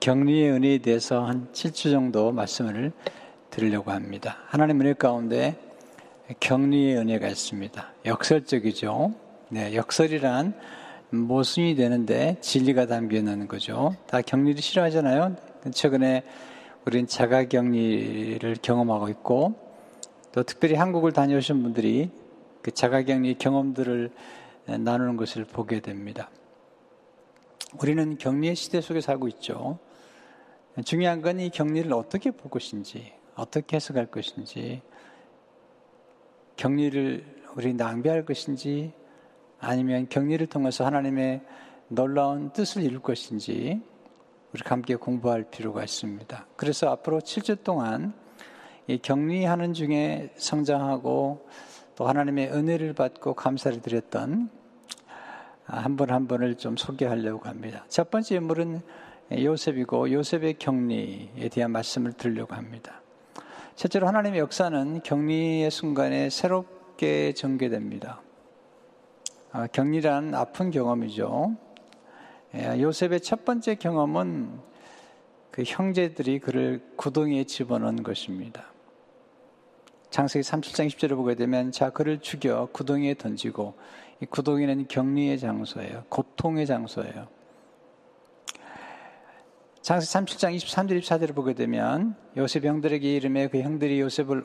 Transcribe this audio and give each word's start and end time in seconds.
격리의 0.00 0.50
은혜에 0.50 0.78
대해서 0.78 1.24
한 1.24 1.48
7주 1.52 1.90
정도 1.90 2.32
말씀을 2.32 2.92
드리려고 3.50 3.90
합니다. 3.90 4.38
하나님 4.46 4.80
은혜 4.80 4.94
가운데 4.94 5.56
격리의 6.40 6.96
은혜가 6.96 7.28
있습니다. 7.28 7.92
역설적이죠. 8.06 9.14
네, 9.50 9.74
역설이란 9.74 10.54
모순이 11.10 11.74
되는데 11.74 12.36
진리가 12.40 12.86
담겨 12.86 13.18
있는 13.18 13.46
거죠. 13.48 13.94
다 14.06 14.22
격리를 14.22 14.62
싫어하잖아요. 14.62 15.36
최근에 15.72 16.22
우리는 16.86 17.06
자가 17.06 17.44
격리를 17.44 18.56
경험하고 18.62 19.08
있고 19.10 19.54
또 20.32 20.42
특별히 20.42 20.74
한국을 20.74 21.12
다녀오신 21.12 21.62
분들이 21.62 22.10
그 22.62 22.70
자가 22.70 23.02
격리 23.02 23.36
경험들을 23.36 24.10
나누는 24.66 25.16
것을 25.16 25.44
보게 25.44 25.80
됩니다. 25.80 26.30
우리는 27.80 28.18
격리의 28.18 28.54
시대 28.54 28.80
속에 28.80 29.00
살고 29.00 29.28
있죠. 29.28 29.78
중요한 30.84 31.20
건 31.22 31.38
이 31.38 31.50
격리를 31.50 31.92
어떻게 31.92 32.30
볼 32.30 32.50
것인지, 32.50 33.12
어떻게 33.34 33.76
해석할 33.76 34.06
것인지, 34.06 34.82
격리를 36.56 37.42
우리 37.56 37.74
낭비할 37.74 38.24
것인지, 38.24 38.92
아니면 39.58 40.08
격리를 40.08 40.46
통해서 40.48 40.84
하나님의 40.84 41.42
놀라운 41.88 42.50
뜻을 42.52 42.82
이룰 42.82 43.00
것인지 43.00 43.80
우리 44.52 44.62
함께 44.64 44.96
공부할 44.96 45.44
필요가 45.50 45.84
있습니다. 45.84 46.46
그래서 46.56 46.90
앞으로 46.90 47.20
7주 47.20 47.62
동안 47.62 48.12
이 48.86 48.98
격리하는 48.98 49.72
중에 49.72 50.32
성장하고 50.36 51.46
또 51.94 52.08
하나님의 52.08 52.50
은혜를 52.50 52.94
받고 52.94 53.34
감사를 53.34 53.80
드렸던 53.80 54.50
한번한 55.64 56.26
번을 56.26 56.56
좀 56.56 56.76
소개하려고 56.76 57.48
합니다. 57.48 57.84
첫 57.88 58.10
번째 58.10 58.36
인물은 58.36 58.82
요셉이고 59.32 60.12
요셉의 60.12 60.54
격리에 60.58 61.48
대한 61.50 61.70
말씀을 61.70 62.12
드리려고 62.12 62.54
합니다. 62.54 63.00
첫째로 63.76 64.06
하나님의 64.06 64.40
역사는 64.40 65.02
격리의 65.02 65.70
순간에 65.70 66.28
새롭게 66.28 67.32
전개됩니다. 67.32 68.20
아, 69.52 69.66
격리란 69.66 70.34
아픈 70.34 70.70
경험이죠. 70.70 71.56
예, 72.54 72.80
요셉의 72.80 73.20
첫 73.20 73.44
번째 73.44 73.76
경험은 73.76 74.60
그 75.50 75.62
형제들이 75.64 76.38
그를 76.38 76.82
구덩이에 76.96 77.44
집어넣은 77.44 78.02
것입니다. 78.02 78.64
창세기 80.10 80.42
37장 80.42 80.88
10절을 80.88 81.16
보게 81.16 81.34
되면 81.34 81.72
자 81.72 81.88
그를 81.88 82.20
죽여 82.20 82.68
구덩이에 82.72 83.14
던지고 83.14 83.74
이 84.11 84.11
구덩이는 84.26 84.88
격리의 84.88 85.38
장소예요. 85.38 86.04
고통의 86.08 86.66
장소예요. 86.66 87.28
창세기 89.80 90.34
37장 90.34 90.56
23절 90.56 91.00
24절을 91.00 91.34
보게 91.34 91.54
되면 91.54 92.14
요셉 92.36 92.64
형들에게 92.64 93.16
이름에 93.16 93.48
그 93.48 93.60
형들이 93.60 94.00
요셉을 94.00 94.44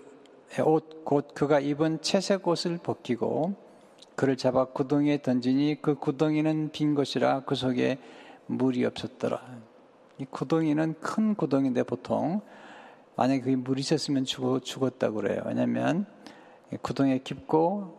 옷 0.65 0.97
곧 1.07 1.33
그가 1.33 1.61
입은 1.61 2.01
채색 2.01 2.45
옷을 2.45 2.79
벗기고 2.79 3.55
그를 4.15 4.35
잡아 4.35 4.65
구덩이에 4.65 5.21
던지니 5.21 5.81
그 5.81 5.95
구덩이는 5.95 6.71
빈 6.73 6.95
것이라 6.95 7.43
그 7.45 7.55
속에 7.55 7.97
물이 8.47 8.83
없었더라. 8.83 9.41
이 10.17 10.25
구덩이는 10.25 10.95
큰 10.99 11.33
구덩이인데 11.33 11.83
보통 11.83 12.41
만약에 13.15 13.39
그게 13.39 13.55
물이 13.55 13.79
있었으면 13.79 14.25
죽어, 14.25 14.59
죽었다고 14.59 15.15
그래요. 15.15 15.43
왜냐하면 15.45 16.05
구덩이에 16.81 17.19
깊고 17.19 17.96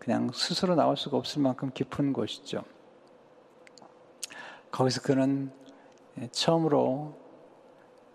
그냥 0.00 0.30
스스로 0.32 0.74
나올 0.74 0.96
수가 0.96 1.18
없을 1.18 1.42
만큼 1.42 1.70
깊은 1.72 2.12
곳이죠. 2.12 2.64
거기서 4.72 5.02
그는 5.02 5.52
처음으로 6.32 7.14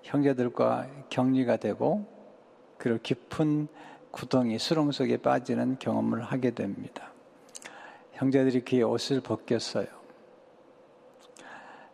형제들과 0.01 0.87
격리가 1.09 1.57
되고 1.57 2.05
그리고 2.77 2.99
깊은 3.01 3.67
구덩이 4.11 4.57
수렁 4.57 4.91
속에 4.91 5.17
빠지는 5.17 5.77
경험을 5.77 6.23
하게 6.23 6.51
됩니다. 6.51 7.13
형제들이 8.13 8.61
그의 8.61 8.83
옷을 8.83 9.21
벗겼어요. 9.21 9.87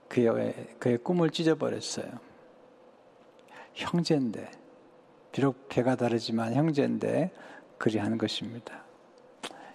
그의, 0.08 0.76
그의 0.80 0.98
꿈을 1.00 1.32
찢어버렸어요. 1.32 2.12
형제인데, 3.74 4.52
비록 5.32 5.68
배가 5.68 5.96
다르지만 5.96 6.54
형제인데, 6.54 7.32
그리 7.78 7.98
하는 7.98 8.18
것입니다. 8.18 8.84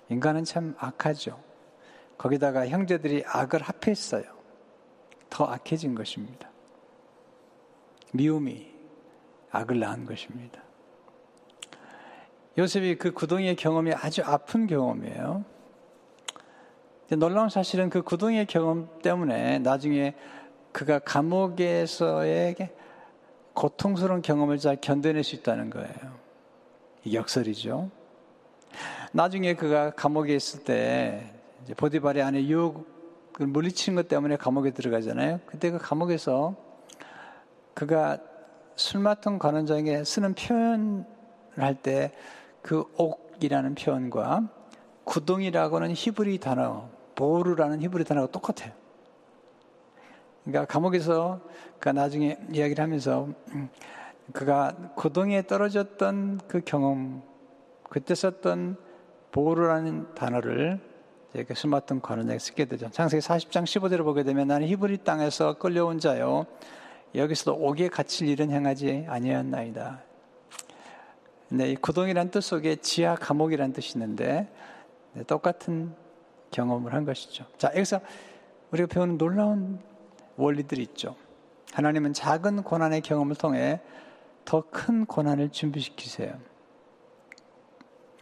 인간은 0.09 0.45
참 0.45 0.75
악하죠. 0.79 1.43
거기다가 2.19 2.69
형제들이 2.69 3.25
악을 3.27 3.63
합했어요. 3.63 4.25
더 5.29 5.45
악해진 5.45 5.95
것입니다. 5.95 6.49
미움이 8.13 8.75
악을 9.51 9.79
낳은 9.79 10.07
것입니다. 10.07 10.63
요셉이 12.59 12.97
그 12.97 13.13
구덩이의 13.13 13.57
경험이 13.57 13.93
아주 13.93 14.23
아픈 14.25 14.67
경험이에요. 14.67 15.45
놀라운 17.19 17.49
사실은 17.49 17.91
그 17.91 18.03
구덩이의 18.03 18.47
경험 18.47 18.89
때문에 19.03 19.59
나중에 19.59 20.15
그가 20.73 20.99
감옥에서의 20.99 22.57
고통스러운 23.55 24.23
경험을 24.23 24.59
잘 24.59 24.77
견뎌낼 24.81 25.23
수 25.23 25.35
있다는 25.37 25.71
거예요. 25.71 26.19
역설이죠. 27.13 27.91
나중에 29.17 29.55
그가 29.55 29.91
감옥에 29.91 30.37
있을 30.37 30.63
때 30.65 31.33
보디발의 31.79 32.23
안에 32.23 32.47
유혹을 32.47 33.47
물리치는 33.47 33.97
것 33.97 34.09
때문에 34.09 34.37
감옥에 34.37 34.73
들어가잖아요. 34.73 35.41
그때 35.47 35.71
그 35.71 35.79
감옥에서 35.79 36.55
그가 37.73 38.19
술 38.77 39.01
맡은 39.01 39.39
관원장에 39.39 40.05
쓰는 40.05 40.35
표현을 40.35 41.05
할 41.57 41.75
때 41.83 42.13
그 42.61 42.85
옥이라는 42.97 43.77
표현과 43.77 44.49
구동이라고는 45.05 45.93
히브리 45.95 46.39
단어 46.41 46.91
보르라는 47.15 47.81
히브리 47.81 48.05
단어가 48.05 48.27
똑같아요. 48.27 48.73
그러니까 50.45 50.67
감옥에서 50.67 51.41
그가 51.79 51.93
나중에 51.93 52.37
이야기를 52.53 52.83
하면서 52.83 53.29
음, 53.53 53.69
그가 54.33 54.77
고동에 54.97 55.47
떨어졌던 55.47 56.41
그 56.49 56.61
경험, 56.65 57.23
그때 57.89 58.17
썼던 58.17 58.85
보르라는 59.37 60.15
단어를 60.15 60.81
이렇게 61.35 61.53
숨었던 61.53 62.01
관원에게 62.01 62.39
쓰게 62.39 62.65
되죠. 62.65 62.89
창세기 62.91 63.21
40장 63.21 63.65
15절을 63.65 64.03
보게 64.03 64.23
되면 64.23 64.49
나는 64.49 64.67
히브리 64.67 65.05
땅에서 65.05 65.59
끌려온 65.59 65.99
자요. 65.99 66.47
여기서도 67.15 67.55
옥에 67.55 67.89
갇힐 67.89 68.29
일은 68.29 68.51
행하지 68.51 69.05
아니었나이다. 69.07 70.01
네, 71.51 71.69
이 71.69 71.77
구동이란 71.77 72.31
뜻 72.31 72.41
속에 72.41 72.77
지하 72.77 73.15
감옥이란 73.15 73.75
뜻이 73.75 73.99
있는데 73.99 74.51
네, 75.13 75.23
똑같은 75.25 75.95
경험을 76.51 76.95
한 76.95 77.05
것이죠. 77.05 77.45
자, 77.59 77.69
여기서 77.75 78.01
우리가 78.71 78.87
배우는 78.87 79.19
놀라운 79.19 79.79
원리들이 80.37 80.81
있죠. 80.83 81.15
하나님은 81.75 82.15
작은 82.15 82.63
고난의 82.63 83.03
경험을 83.03 83.37
통해 83.37 83.83
더 84.47 84.63
큰 84.71 85.05
고난을 85.05 85.51
준비시키세요. 85.51 86.56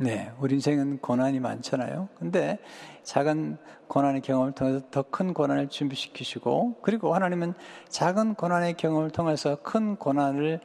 네, 0.00 0.32
우리 0.40 0.54
인생은 0.54 0.98
고난이 0.98 1.38
많잖아요. 1.38 2.08
근데 2.18 2.58
작은 3.04 3.58
고난의 3.86 4.22
경험을 4.22 4.52
통해서 4.52 4.80
더 4.90 5.02
큰 5.02 5.32
고난을 5.32 5.68
준비시키시고, 5.68 6.80
그리고 6.82 7.14
하나님은 7.14 7.54
작은 7.88 8.34
고난의 8.34 8.74
경험을 8.74 9.10
통해서 9.10 9.56
큰 9.62 9.94
고난을 9.94 10.60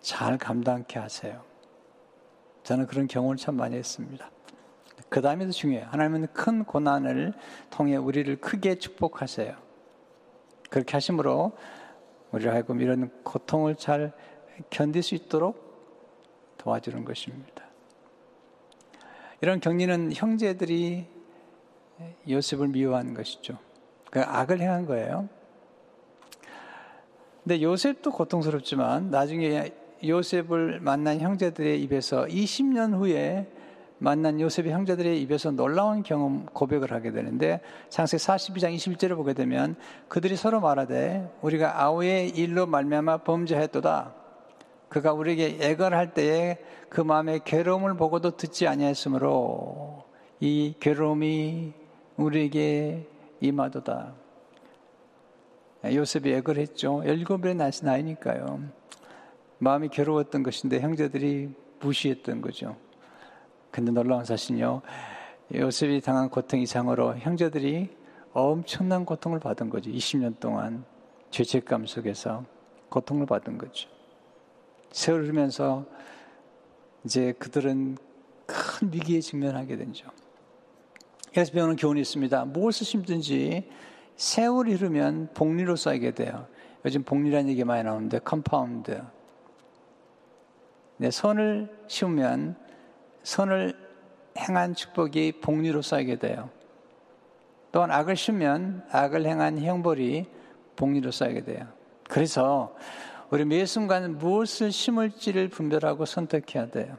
잘 0.00 0.36
감당케 0.36 0.98
하세요. 0.98 1.44
저는 2.64 2.86
그런 2.86 3.06
경험을 3.06 3.36
참 3.36 3.56
많이 3.56 3.76
했습니다. 3.76 4.30
그 5.08 5.20
다음에 5.20 5.44
도 5.46 5.52
중요해요. 5.52 5.86
하나님은 5.88 6.28
큰 6.32 6.64
고난을 6.64 7.34
통해 7.70 7.96
우리를 7.96 8.40
크게 8.40 8.76
축복하세요. 8.76 9.54
그렇게 10.70 10.92
하심으로 10.92 11.52
우리를 12.32 12.52
하여금 12.52 12.80
이런 12.80 13.10
고통을 13.22 13.76
잘 13.76 14.12
견딜 14.70 15.02
수 15.04 15.14
있도록 15.14 16.56
도와주는 16.58 17.04
것입니다. 17.04 17.51
이런 19.42 19.58
격리는 19.58 20.12
형제들이 20.14 21.04
요셉을 22.28 22.68
미워한 22.68 23.12
것이죠. 23.12 23.58
그 24.08 24.20
악을 24.20 24.60
행한 24.60 24.86
거예요. 24.86 25.28
근데 27.42 27.60
요셉도 27.60 28.12
고통스럽지만 28.12 29.10
나중에 29.10 29.72
요셉을 30.04 30.78
만난 30.80 31.20
형제들의 31.20 31.82
입에서 31.82 32.24
20년 32.26 32.94
후에 32.94 33.50
만난 33.98 34.40
요셉의 34.40 34.72
형제들의 34.72 35.20
입에서 35.22 35.50
놀라운 35.50 36.04
경험 36.04 36.46
고백을 36.46 36.92
하게 36.92 37.10
되는데 37.10 37.60
창세 37.88 38.18
42장 38.18 38.72
21절을 38.76 39.16
보게 39.16 39.32
되면 39.32 39.74
그들이 40.06 40.36
서로 40.36 40.60
말하되 40.60 41.28
우리가 41.42 41.82
아우의 41.82 42.30
일로 42.30 42.66
말미암아 42.66 43.18
범죄했도다. 43.18 44.21
그가 44.92 45.14
우리에게 45.14 45.56
애걸할 45.66 46.12
때에 46.12 46.58
그 46.90 47.00
마음의 47.00 47.44
괴로움을 47.44 47.94
보고도 47.94 48.36
듣지 48.36 48.66
아니했으므로 48.66 50.04
이 50.38 50.74
괴로움이 50.78 51.72
우리에게 52.16 53.08
임하도다. 53.40 54.12
요셉이 55.86 56.30
애걸 56.34 56.58
했죠. 56.58 57.02
일곱의 57.04 57.54
나이니까요. 57.82 58.60
마음이 59.60 59.88
괴로웠던 59.88 60.42
것인데 60.42 60.80
형제들이 60.80 61.54
무시했던 61.80 62.42
거죠. 62.42 62.76
근데 63.70 63.92
놀라운 63.92 64.26
사실은요. 64.26 64.82
요셉이 65.54 66.02
당한 66.02 66.28
고통 66.28 66.60
이상으로 66.60 67.16
형제들이 67.16 67.96
엄청난 68.34 69.06
고통을 69.06 69.40
받은 69.40 69.70
거죠. 69.70 69.90
20년 69.90 70.38
동안 70.38 70.84
죄책감 71.30 71.86
속에서 71.86 72.44
고통을 72.90 73.24
받은 73.24 73.56
거죠. 73.56 73.91
세월 74.92 75.22
흐르면서 75.22 75.84
이제 77.04 77.32
그들은 77.38 77.96
큰 78.46 78.92
위기에 78.92 79.20
직면하게 79.20 79.76
되죠. 79.76 80.08
그래서 81.32 81.52
배우는 81.52 81.76
교훈이 81.76 82.00
있습니다. 82.00 82.44
무엇을 82.44 82.86
심든지 82.86 83.68
세월이 84.16 84.74
흐르면 84.74 85.30
복리로 85.34 85.76
쌓이게 85.76 86.12
돼요. 86.12 86.46
요즘 86.84 87.02
복리라는 87.02 87.48
얘기 87.50 87.64
많이 87.64 87.82
나오는데 87.82 88.18
compound. 88.20 89.02
네, 90.98 91.10
선을 91.10 91.74
심으면 91.88 92.56
선을 93.22 93.74
행한 94.38 94.74
축복이 94.74 95.40
복리로 95.40 95.82
쌓이게 95.82 96.18
돼요. 96.18 96.50
또한 97.70 97.90
악을 97.90 98.16
심으면 98.16 98.84
악을 98.90 99.24
행한 99.24 99.58
형벌이 99.58 100.26
복리로 100.76 101.10
쌓이게 101.10 101.44
돼요. 101.44 101.66
그래서 102.08 102.74
우리 103.32 103.46
매 103.46 103.64
순간 103.64 104.18
무엇을 104.18 104.70
심을지를 104.70 105.48
분별하고 105.48 106.04
선택해야 106.04 106.66
돼요. 106.70 106.98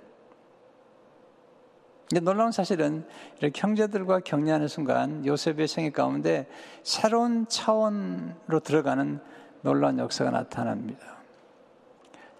근데 2.09 2.21
놀라운 2.21 2.51
사실은 2.51 3.05
이렇게 3.39 3.61
형제들과 3.61 4.21
격려하는 4.21 4.67
순간 4.67 5.23
요셉의 5.27 5.67
생애 5.67 5.91
가운데 5.91 6.47
새로운 6.81 7.45
차원으로 7.47 8.61
들어가는 8.63 9.19
놀라운 9.61 9.99
역사가 9.99 10.31
나타납니다. 10.31 11.17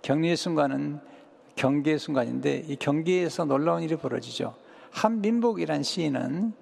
격리의 0.02 0.38
순간은 0.38 1.00
경계의 1.56 2.00
순간인데 2.00 2.64
이 2.66 2.76
경계에서 2.76 3.46
놀라운 3.46 3.84
일이 3.84 3.96
벌어지죠. 3.96 4.56
한민복이란 4.90 5.84
시인은 5.84 6.54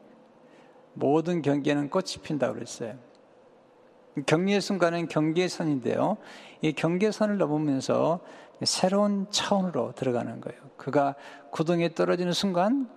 모든 0.96 1.42
경계는 1.42 1.92
꽃이 1.92 2.16
핀다고 2.24 2.56
그랬어요. 2.56 2.98
경계의 4.26 4.62
순간은 4.62 5.08
경계선인데요. 5.08 6.18
이 6.62 6.74
경계선을 6.74 7.38
넘으면서 7.38 8.20
새로운 8.64 9.28
차원으로 9.32 9.94
들어가는 9.96 10.42
거예요. 10.42 10.60
그가 10.78 11.16
구덩이에 11.52 11.94
떨어지는 11.94 12.34
순간 12.34 12.90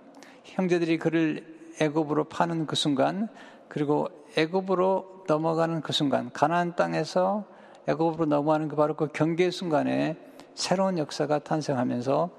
형제들이 0.43 0.97
그를 0.97 1.73
애굽으로 1.81 2.25
파는 2.25 2.67
그 2.67 2.75
순간 2.75 3.27
그리고 3.67 4.07
애굽으로 4.37 5.23
넘어가는 5.27 5.81
그 5.81 5.91
순간 5.91 6.31
가나안 6.31 6.75
땅에서 6.75 7.45
애굽으로 7.87 8.25
넘어가는 8.25 8.67
그 8.67 8.75
바로 8.75 8.95
그 8.95 9.07
경계 9.11 9.49
순간에 9.49 10.17
새로운 10.53 10.97
역사가 10.97 11.39
탄생하면서 11.39 12.29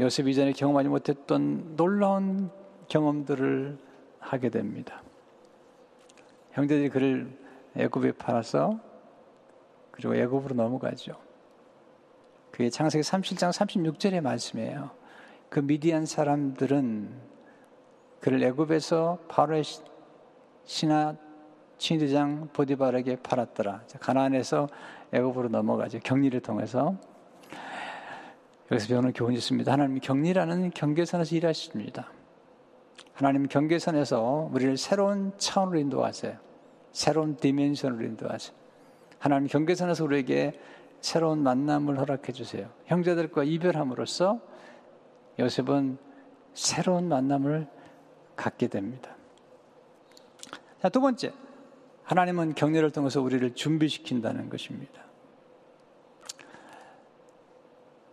요셉 0.00 0.28
이전에 0.28 0.52
경험하지 0.52 0.88
못했던 0.88 1.76
놀라운 1.76 2.50
경험들을 2.88 3.78
하게 4.18 4.50
됩니다. 4.50 5.02
형제들이 6.52 6.88
그를 6.90 7.43
애굽에 7.76 8.12
팔아서 8.12 8.78
그리고 9.90 10.14
애굽으로 10.14 10.54
넘어가죠. 10.54 11.16
그게 12.50 12.70
창세기 12.70 13.02
37장 13.02 13.52
36절의 13.52 14.20
말씀이에요. 14.20 14.90
그 15.48 15.60
미디안 15.60 16.06
사람들은 16.06 17.10
그를 18.20 18.42
애굽에서 18.42 19.18
바로의 19.28 19.64
신하 20.64 21.16
친위대장 21.78 22.48
보디발에게 22.52 23.16
팔았더라. 23.16 23.82
가나안에서 24.00 24.68
애굽으로 25.12 25.48
넘어가죠. 25.48 25.98
격리를 26.00 26.38
통해서. 26.40 26.96
여기서 28.70 28.88
배우는 28.88 29.12
교훈이 29.12 29.36
있습니다. 29.36 29.70
하나님이 29.70 30.00
격리라는 30.00 30.70
경계선에서 30.70 31.36
일하십니다. 31.36 32.08
하나님 33.12 33.46
경계선에서 33.46 34.50
우리를 34.52 34.76
새로운 34.76 35.32
차원으로 35.36 35.78
인도하세요. 35.78 36.53
새로운 36.94 37.36
디멘션으로 37.36 38.04
인도하세요. 38.06 38.56
하나님 39.18 39.48
경계선에서 39.48 40.04
우리에게 40.04 40.58
새로운 41.00 41.42
만남을 41.42 41.98
허락해 41.98 42.32
주세요. 42.32 42.70
형제들과 42.86 43.44
이별함으로써 43.44 44.40
요셉은 45.38 45.98
새로운 46.54 47.08
만남을 47.08 47.66
갖게 48.36 48.68
됩니다. 48.68 49.14
자, 50.80 50.88
두 50.88 51.00
번째. 51.00 51.32
하나님은 52.04 52.54
격려를 52.54 52.92
통해서 52.92 53.20
우리를 53.20 53.54
준비시킨다는 53.54 54.48
것입니다. 54.48 55.02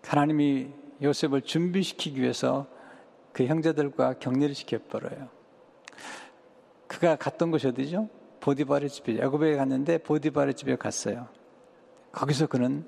하나님이 0.04 0.70
요셉을 1.02 1.44
준비시키기 1.44 2.20
위해서 2.20 2.68
그 3.32 3.46
형제들과 3.46 4.16
격리를 4.16 4.56
시켜버려요. 4.56 5.30
그가 6.88 7.16
갔던 7.16 7.52
곳이 7.52 7.68
어디죠? 7.68 8.21
보디바르 8.42 8.90
집에, 8.90 9.18
야곱에 9.20 9.56
갔는데 9.56 10.00
보디바르 10.00 10.54
집에 10.54 10.76
갔어요. 10.76 11.28
거기서 12.12 12.48
그는 12.48 12.86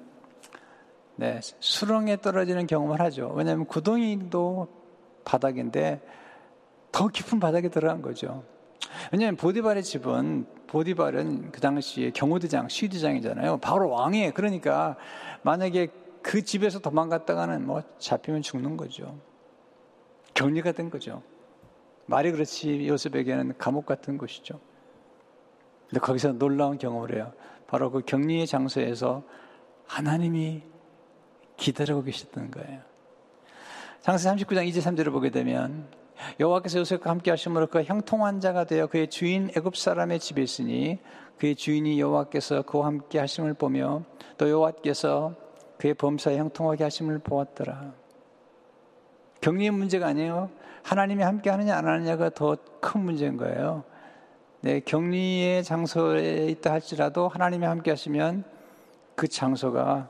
네, 1.16 1.40
수렁에 1.60 2.18
떨어지는 2.18 2.68
경험을 2.68 3.00
하죠. 3.02 3.32
왜냐하면 3.36 3.66
구덩이도 3.66 4.68
바닥인데 5.24 6.02
더 6.92 7.08
깊은 7.08 7.40
바닥에 7.40 7.70
들어간 7.70 8.02
거죠. 8.02 8.44
왜냐하면 9.12 9.38
보디발의 9.38 9.84
집은 9.84 10.46
보디발은 10.68 11.52
그 11.52 11.62
당시에 11.62 12.12
경호대장, 12.12 12.68
시대장이잖아요. 12.68 13.58
바로 13.58 13.90
왕이에요. 13.90 14.32
그러니까 14.34 14.98
만약에 15.44 15.88
그 16.24 16.44
집에서 16.44 16.80
도망갔다가는 16.80 17.66
뭐 17.66 17.84
잡히면 18.00 18.42
죽는 18.42 18.76
거죠. 18.76 19.20
격리가 20.34 20.72
된 20.72 20.90
거죠. 20.90 21.22
말이 22.08 22.32
그렇지 22.32 22.88
요셉에게는 22.88 23.54
감옥 23.58 23.86
같은 23.86 24.18
곳이죠. 24.18 24.60
근데 25.94 26.08
거기서 26.08 26.32
놀라운 26.40 26.80
경험을 26.80 27.14
해요. 27.14 27.34
바로 27.68 27.92
그 27.92 28.02
격리의 28.02 28.48
장소에서 28.48 29.22
하나님이 29.86 30.64
기다리고 31.56 32.02
계셨던 32.02 32.50
거예요. 32.50 32.80
장세 34.02 34.28
39장 34.28 34.68
2제 34.68 34.82
3절을 34.82 35.12
보게 35.12 35.30
되면 35.30 35.88
여호와께서 36.40 36.80
요셉과 36.80 37.12
함께 37.12 37.30
하심으로 37.30 37.68
그 37.68 37.84
형통한 37.84 38.40
자가 38.40 38.64
되어 38.64 38.88
그의 38.88 39.08
주인 39.12 39.52
애굽 39.56 39.78
사람의 39.78 40.20
집에 40.20 40.42
있으니 40.42 40.98
그의 41.38 41.56
주인이 41.56 42.00
여호와께서 42.00 42.64
그와 42.64 42.88
함께 42.88 43.20
하심을 43.20 43.54
보며 43.54 44.02
또 44.40 44.50
여호와께서 44.50 45.36
그의 45.78 45.94
범사에 45.94 46.40
형통하게 46.40 46.86
하심을 46.86 47.20
보았더라. 47.20 47.94
격리의 49.42 49.70
문제가 49.70 50.08
아니에요. 50.08 50.50
하나님이 50.82 51.22
함께 51.22 51.52
하느냐 51.52 51.78
안 51.78 51.88
하느냐가 51.88 52.32
더 52.32 52.58
큰 52.82 53.02
문제인 53.02 53.38
거예요. 53.38 53.84
네, 54.64 54.80
격리의 54.80 55.66
장소에 55.66 56.46
있다 56.48 56.72
할지라도 56.72 57.28
하나님이 57.28 57.66
함께 57.66 57.92
하시면 57.92 58.46
그 59.14 59.28
장소가 59.28 60.08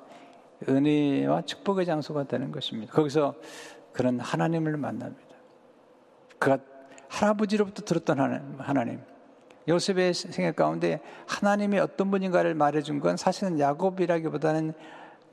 은혜와 0.70 1.42
축복의 1.42 1.88
장소가 1.88 2.26
되는 2.26 2.52
것입니다. 2.52 2.94
거기서 2.94 3.34
그런 3.94 4.20
하나님을 4.20 4.78
만납니다. 4.78 5.36
그가 6.38 6.60
할아버지로부터 7.08 7.84
들었던 7.84 8.60
하나님. 8.60 9.02
요셉의 9.68 10.14
생각 10.14 10.56
가운데 10.56 11.02
하나님이 11.26 11.80
어떤 11.80 12.12
분인가를 12.12 12.54
말해준 12.54 13.00
건 13.00 13.18
사실은 13.18 13.60
야곱이라기보다는 13.60 14.74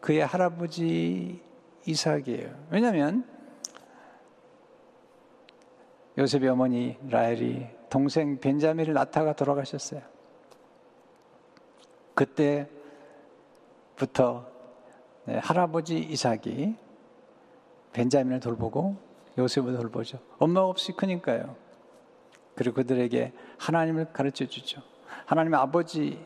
그의 0.00 0.24
할아버지 0.24 1.42
이삭이에요. 1.84 2.68
왜냐하면 2.70 3.26
요셉의 6.16 6.48
어머니 6.48 6.96
라헬이 7.10 7.79
동생 7.90 8.38
벤자민을 8.38 8.94
낳다가 8.94 9.34
돌아가셨어요. 9.34 10.00
그때부터 12.14 12.70
네, 15.26 15.36
할아버지 15.38 15.98
이삭이 15.98 16.76
벤자민을 17.92 18.40
돌보고 18.40 18.96
요셉을 19.36 19.76
돌보죠. 19.76 20.18
엄마 20.38 20.60
없이 20.60 20.92
크니까요. 20.92 21.56
그리고 22.54 22.76
그들에게 22.76 23.32
하나님을 23.58 24.12
가르쳐 24.12 24.46
주죠. 24.46 24.82
하나님의 25.26 25.58
아버지 25.58 26.24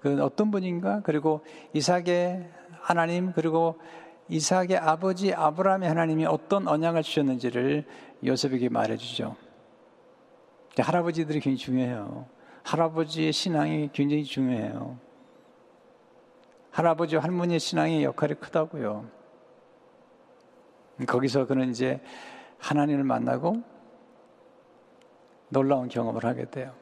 그 0.00 0.22
어떤 0.22 0.50
분인가? 0.50 1.02
그리고 1.04 1.44
이삭의 1.74 2.50
하나님 2.80 3.32
그리고 3.32 3.78
이삭의 4.28 4.78
아버지 4.78 5.34
아브라함의 5.34 5.88
하나님이 5.88 6.24
어떤 6.24 6.68
언약을 6.68 7.02
주셨는지를 7.02 7.84
요셉에게 8.24 8.68
말해 8.68 8.96
주죠. 8.96 9.36
할아버지들이 10.78 11.40
굉장히 11.40 11.56
중요해요. 11.56 12.26
할아버지의 12.62 13.32
신앙이 13.32 13.90
굉장히 13.92 14.24
중요해요. 14.24 14.98
할아버지 16.70 17.16
할머니의 17.16 17.58
신앙의 17.58 18.04
역할이 18.04 18.34
크다고요. 18.34 19.08
거기서 21.06 21.46
그는 21.46 21.70
이제 21.70 22.00
하나님을 22.58 23.04
만나고 23.04 23.62
놀라운 25.48 25.88
경험을 25.88 26.24
하게 26.24 26.44
돼요. 26.44 26.74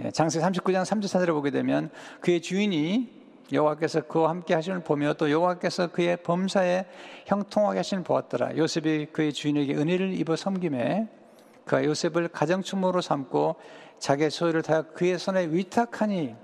예, 0.00 0.10
장세 0.10 0.40
39장 0.40 0.84
3절 0.84 1.06
사절을 1.06 1.34
보게 1.34 1.50
되면 1.50 1.90
그의 2.20 2.40
주인이 2.40 3.22
여호와께서 3.52 4.06
그와 4.06 4.30
함께 4.30 4.54
하심을 4.54 4.80
보며 4.80 5.12
또 5.14 5.30
여호와께서 5.30 5.88
그의 5.88 6.22
범사에 6.22 6.86
형통하게 7.26 7.80
하심을 7.80 8.02
보았더라. 8.04 8.56
요셉이 8.56 9.08
그의 9.12 9.34
주인에게 9.34 9.74
은혜를 9.74 10.18
입어 10.18 10.36
섬김에 10.36 11.21
그가 11.64 11.84
요셉을 11.84 12.28
가정충모로 12.28 13.00
삼고 13.00 13.56
자기의 13.98 14.30
소유를 14.30 14.62
다 14.62 14.82
그의 14.82 15.18
손에 15.18 15.46
위탁하니 15.46 16.34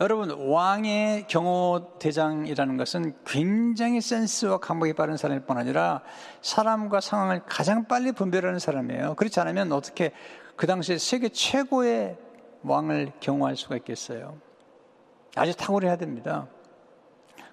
여러분 0.00 0.30
왕의 0.30 1.26
경호대장이라는 1.26 2.76
것은 2.76 3.16
굉장히 3.26 4.00
센스와 4.00 4.58
감각이 4.58 4.92
빠른 4.92 5.16
사람일 5.16 5.44
뿐 5.44 5.58
아니라 5.58 6.02
사람과 6.40 7.00
상황을 7.00 7.42
가장 7.46 7.86
빨리 7.86 8.12
분별하는 8.12 8.60
사람이에요. 8.60 9.14
그렇지 9.14 9.40
않으면 9.40 9.72
어떻게 9.72 10.12
그 10.54 10.68
당시에 10.68 10.98
세계 10.98 11.28
최고의 11.30 12.16
왕을 12.62 13.12
경호할 13.18 13.56
수가 13.56 13.76
있겠어요? 13.78 14.38
아주 15.34 15.56
탁월해야 15.56 15.96
됩니다. 15.96 16.46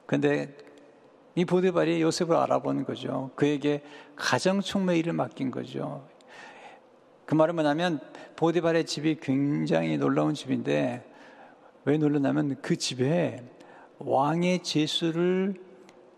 근데 0.05 0.55
이 1.35 1.43
보디발이 1.43 2.01
요셉을 2.01 2.35
알아본 2.35 2.85
거죠. 2.85 3.31
그에게 3.35 3.83
가정 4.15 4.61
총매 4.61 4.97
일을 4.97 5.13
맡긴 5.13 5.51
거죠. 5.51 6.07
그 7.25 7.35
말은 7.35 7.55
뭐냐면 7.55 7.99
보디발의 8.35 8.85
집이 8.85 9.17
굉장히 9.21 9.97
놀라운 9.97 10.33
집인데 10.33 11.03
왜 11.83 11.97
놀랐냐면 11.97 12.55
그 12.61 12.77
집에 12.77 13.43
왕의 13.99 14.63
제수를 14.63 15.55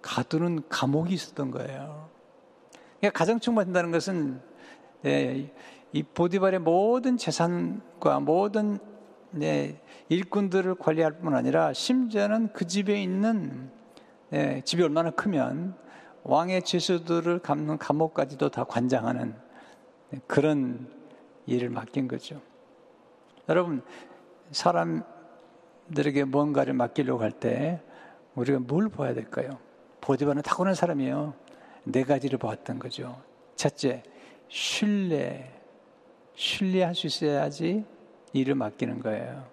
가두는 0.01 0.63
감옥이 0.69 1.13
있었던 1.13 1.51
거예요. 1.51 2.09
그러니까 2.99 3.17
가정총매된다는 3.17 3.91
것은 3.91 4.41
예, 5.05 5.51
이 5.93 6.03
보디발의 6.03 6.59
모든 6.59 7.17
재산과 7.17 8.19
모든 8.19 8.79
네, 9.31 9.81
일꾼들을 10.09 10.75
관리할 10.75 11.19
뿐 11.19 11.35
아니라 11.35 11.73
심지어는 11.73 12.53
그 12.53 12.65
집에 12.65 13.01
있는 13.01 13.69
네, 14.29 14.61
집이 14.61 14.83
얼마나 14.83 15.09
크면 15.11 15.75
왕의 16.23 16.63
죄수들을 16.63 17.39
감는 17.39 17.77
감옥까지도 17.77 18.49
다 18.49 18.63
관장하는 18.65 19.35
네, 20.09 20.19
그런 20.27 20.87
일을 21.45 21.69
맡긴 21.69 22.07
거죠. 22.07 22.41
여러분 23.47 23.81
사람들에게 24.51 26.25
뭔가를 26.25 26.73
맡기려고 26.73 27.23
할 27.23 27.31
때 27.31 27.81
우리가 28.35 28.59
뭘 28.59 28.89
봐야 28.89 29.13
될까요? 29.13 29.57
보디발은 30.01 30.41
타고난 30.43 30.75
사람이에요. 30.75 31.33
네 31.85 32.03
가지를 32.03 32.37
보았던 32.37 32.79
거죠. 32.79 33.19
첫째, 33.55 34.03
신뢰. 34.47 35.53
신뢰할 36.35 36.93
수 36.93 37.07
있어야지 37.07 37.83
일을 38.33 38.53
맡기는 38.55 38.99
거예요. 38.99 39.43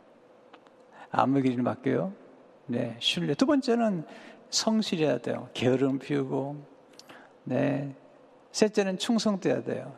아무 1.10 1.38
일을 1.38 1.62
맡겨요? 1.62 2.12
네, 2.66 2.96
신뢰. 2.98 3.34
두 3.34 3.46
번째는 3.46 4.04
성실해야 4.54 5.18
돼요. 5.18 5.48
게으름 5.52 5.98
피우고. 5.98 6.64
네. 7.44 7.94
셋째는 8.52 8.98
충성돼야 8.98 9.64
돼요. 9.64 9.96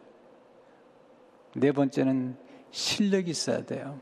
네 1.54 1.72
번째는 1.72 2.36
실력이 2.70 3.30
있어야 3.30 3.64
돼요. 3.64 4.00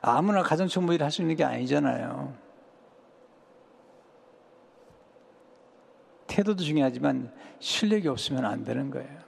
아무나 0.00 0.42
가정총무 0.42 0.94
일을 0.94 1.04
할 1.04 1.10
수 1.10 1.22
있는 1.22 1.36
게 1.36 1.44
아니잖아요. 1.44 2.34
태도도 6.26 6.62
중요하지만 6.62 7.32
실력이 7.58 8.08
없으면 8.08 8.44
안 8.44 8.64
되는 8.64 8.90
거예요. 8.90 9.22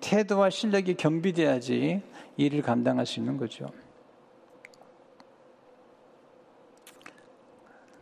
태도와 0.00 0.50
실력이 0.50 0.94
겸비돼야지 0.94 2.02
일을 2.36 2.62
감당할 2.62 3.06
수 3.06 3.20
있는 3.20 3.36
거죠. 3.38 3.66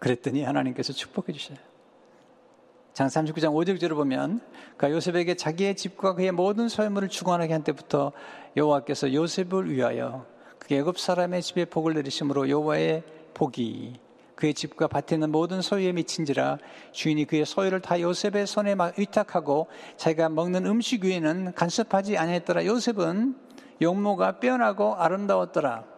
그랬더니 0.04 0.42
하나님께서 0.42 0.92
축복해 0.92 1.32
주셔요. 1.32 1.56
장 2.92 3.06
39장 3.06 3.54
5절을 3.54 3.94
보면 3.94 4.42
그 4.76 4.90
요셉에게 4.90 5.34
자기의 5.34 5.76
집과 5.76 6.14
그의 6.14 6.30
모든 6.30 6.68
소유물을 6.68 7.08
주관하게 7.08 7.54
한 7.54 7.64
때부터 7.64 8.12
여호와께서 8.54 9.14
요셉을 9.14 9.70
위하여 9.70 10.26
그 10.58 10.74
애굽 10.74 10.98
사람의 10.98 11.40
집에 11.40 11.64
복을 11.64 11.94
내리심으로 11.94 12.50
여호와의 12.50 13.02
복이 13.32 13.98
그의 14.34 14.52
집과 14.52 14.88
밭에 14.88 15.14
있는 15.14 15.32
모든 15.32 15.62
소유에 15.62 15.92
미친지라 15.92 16.58
주인이 16.92 17.24
그의 17.24 17.46
소유를 17.46 17.80
다 17.80 17.98
요셉의 17.98 18.46
손에 18.46 18.76
위탁하고 18.98 19.68
자기가 19.96 20.28
먹는 20.28 20.66
음식 20.66 21.04
위에는 21.04 21.54
간섭하지 21.54 22.18
아니했더라. 22.18 22.66
요셉은 22.66 23.36
용모가 23.80 24.38
빼어나고 24.38 24.96
아름다웠더라. 24.96 25.93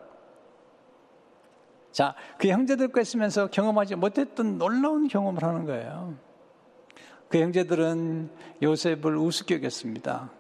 자, 1.97 2.15
그 2.37 2.49
형제들과 2.49 3.01
있으면서 3.01 3.47
경험하지 3.47 3.95
못했던 3.95 4.59
놀라운 4.59 5.09
경험을 5.09 5.43
하는 5.43 5.65
거예요. 5.65 6.15
그 7.31 7.41
형제들은 7.41 8.29
요셉을 8.61 9.17
우습게 9.17 9.55
여겼습니다. 9.55 10.31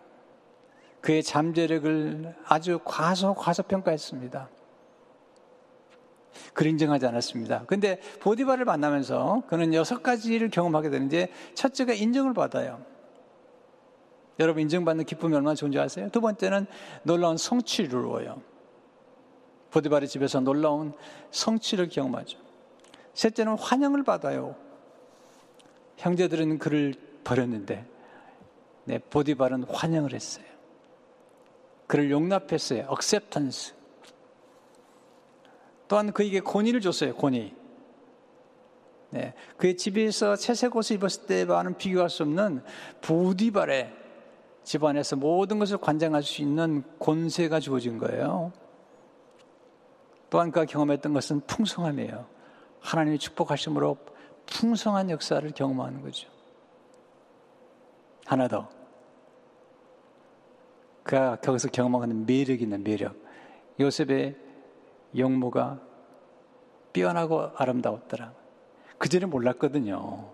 그의 1.00 1.22
잠재력을 1.22 2.36
아주 2.44 2.78
과소 2.84 3.32
과소평가했습니다. 3.36 4.50
그를 6.52 6.72
인정하지 6.72 7.06
않았습니다. 7.06 7.64
근데 7.64 8.00
보디바를 8.20 8.66
만나면서 8.66 9.44
그는 9.48 9.72
여섯 9.72 10.02
가지를 10.02 10.50
경험하게 10.50 10.90
되는데 10.90 11.32
첫째가 11.54 11.94
인정을 11.94 12.34
받아요. 12.34 12.84
여러분 14.40 14.60
인정받는 14.60 15.06
기쁨이 15.06 15.34
얼마나 15.34 15.54
좋은지 15.54 15.78
아세요? 15.78 16.10
두 16.12 16.20
번째는 16.20 16.66
놀라운 17.02 17.38
성취를 17.38 17.88
이루어요. 17.88 18.42
보디바의 19.70 20.08
집에서 20.08 20.40
놀라운 20.40 20.92
성취를 21.30 21.88
경험하죠. 21.88 22.38
셋째는 23.14 23.58
환영을 23.58 24.04
받아요. 24.04 24.56
형제들은 25.96 26.58
그를 26.58 26.94
버렸는데 27.24 27.86
네, 28.84 28.98
보디발은 28.98 29.64
환영을 29.64 30.12
했어요. 30.12 30.44
그를 31.86 32.10
용납했어요. 32.10 32.88
acceptance. 32.90 33.74
또한 35.88 36.12
그에게 36.12 36.40
권위를 36.40 36.80
줬어요. 36.80 37.14
권위. 37.14 37.54
네, 39.10 39.34
그의 39.56 39.76
집에서 39.76 40.36
채색 40.36 40.76
옷을 40.76 40.96
입었을 40.96 41.26
때와는 41.26 41.78
비교할 41.78 42.10
수 42.10 42.24
없는 42.24 42.62
부디발의 43.00 43.92
집안에서 44.64 45.16
모든 45.16 45.60
것을 45.60 45.78
관장할 45.78 46.24
수 46.24 46.42
있는 46.42 46.82
권세가 46.98 47.60
주어진 47.60 47.98
거예요. 47.98 48.52
또한 50.30 50.50
그가 50.50 50.64
경험했던 50.64 51.12
것은 51.12 51.40
풍성함이에요. 51.46 52.26
하나님의 52.80 53.18
축복하심으로 53.18 53.96
풍성한 54.46 55.10
역사를 55.10 55.48
경험하는 55.50 56.02
거죠. 56.02 56.28
하나 58.24 58.48
더. 58.48 58.68
그가 61.02 61.36
거기서 61.36 61.68
경험하는 61.68 62.26
매력 62.26 62.60
있는 62.60 62.82
매력. 62.82 63.14
요셉의 63.78 64.36
영모가 65.16 65.80
뛰어나고 66.92 67.50
아름다웠더라. 67.56 68.32
그전에 68.98 69.26
몰랐거든요. 69.26 70.30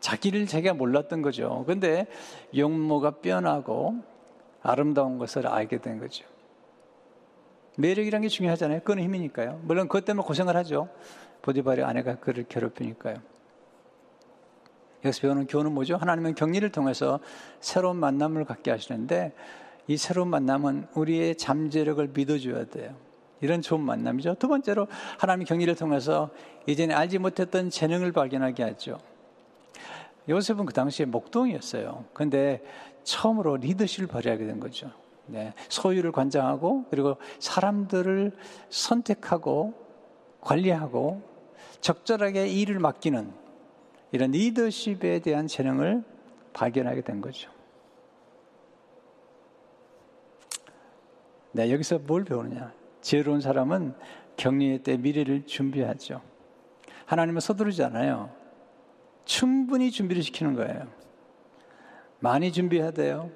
자기를 0.00 0.46
자기가 0.46 0.74
몰랐던 0.74 1.22
거죠. 1.22 1.64
근데 1.66 2.06
영모가 2.56 3.20
뛰어나고 3.20 4.02
아름다운 4.62 5.18
것을 5.18 5.46
알게 5.46 5.78
된 5.78 5.98
거죠. 5.98 6.26
매력이란 7.80 8.22
게 8.22 8.28
중요하잖아요. 8.28 8.80
그건 8.80 9.00
힘이니까요. 9.00 9.60
물론 9.64 9.88
그것 9.88 10.04
때문에 10.04 10.26
고생을 10.26 10.56
하죠. 10.56 10.88
보디발의 11.42 11.84
아내가 11.84 12.16
그를 12.16 12.44
괴롭히니까요. 12.48 13.16
여기서 15.04 15.20
배우는 15.22 15.46
교훈은 15.46 15.72
뭐죠? 15.72 15.96
하나님은 15.96 16.34
격리를 16.34 16.68
통해서 16.70 17.20
새로운 17.60 17.96
만남을 17.96 18.44
갖게 18.44 18.70
하시는데 18.70 19.32
이 19.86 19.96
새로운 19.96 20.28
만남은 20.28 20.88
우리의 20.94 21.36
잠재력을 21.36 22.06
믿어줘야 22.14 22.66
돼요. 22.66 22.94
이런 23.40 23.62
좋은 23.62 23.80
만남이죠. 23.80 24.34
두 24.34 24.48
번째로 24.48 24.86
하나님 25.18 25.46
격리를 25.46 25.74
통해서 25.74 26.30
이전에 26.66 26.92
알지 26.92 27.18
못했던 27.18 27.70
재능을 27.70 28.12
발견하게 28.12 28.62
하죠. 28.64 28.98
요셉은 30.28 30.66
그 30.66 30.74
당시에 30.74 31.06
목동이었어요. 31.06 32.04
근데 32.12 32.62
처음으로 33.02 33.56
리더십을 33.56 34.06
발휘하게 34.06 34.46
된 34.46 34.60
거죠. 34.60 34.90
네, 35.30 35.54
소유를 35.68 36.12
관장하고 36.12 36.86
그리고 36.90 37.16
사람들을 37.38 38.32
선택하고 38.68 39.74
관리하고 40.40 41.22
적절하게 41.80 42.48
일을 42.48 42.78
맡기는 42.78 43.32
이런 44.12 44.30
리더십에 44.32 45.20
대한 45.20 45.46
재능을 45.46 46.02
발견하게 46.52 47.02
된 47.02 47.20
거죠. 47.20 47.50
네, 51.52 51.72
여기서 51.72 52.00
뭘 52.00 52.24
배우느냐? 52.24 52.72
지혜로운 53.00 53.40
사람은 53.40 53.94
격리의 54.36 54.82
때 54.82 54.96
미래를 54.96 55.46
준비하죠. 55.46 56.22
하나님은 57.06 57.40
서두르지 57.40 57.82
않아요. 57.84 58.30
충분히 59.24 59.90
준비를 59.90 60.22
시키는 60.22 60.54
거예요. 60.54 60.88
많이 62.20 62.52
준비해야 62.52 62.90
돼요. 62.90 63.30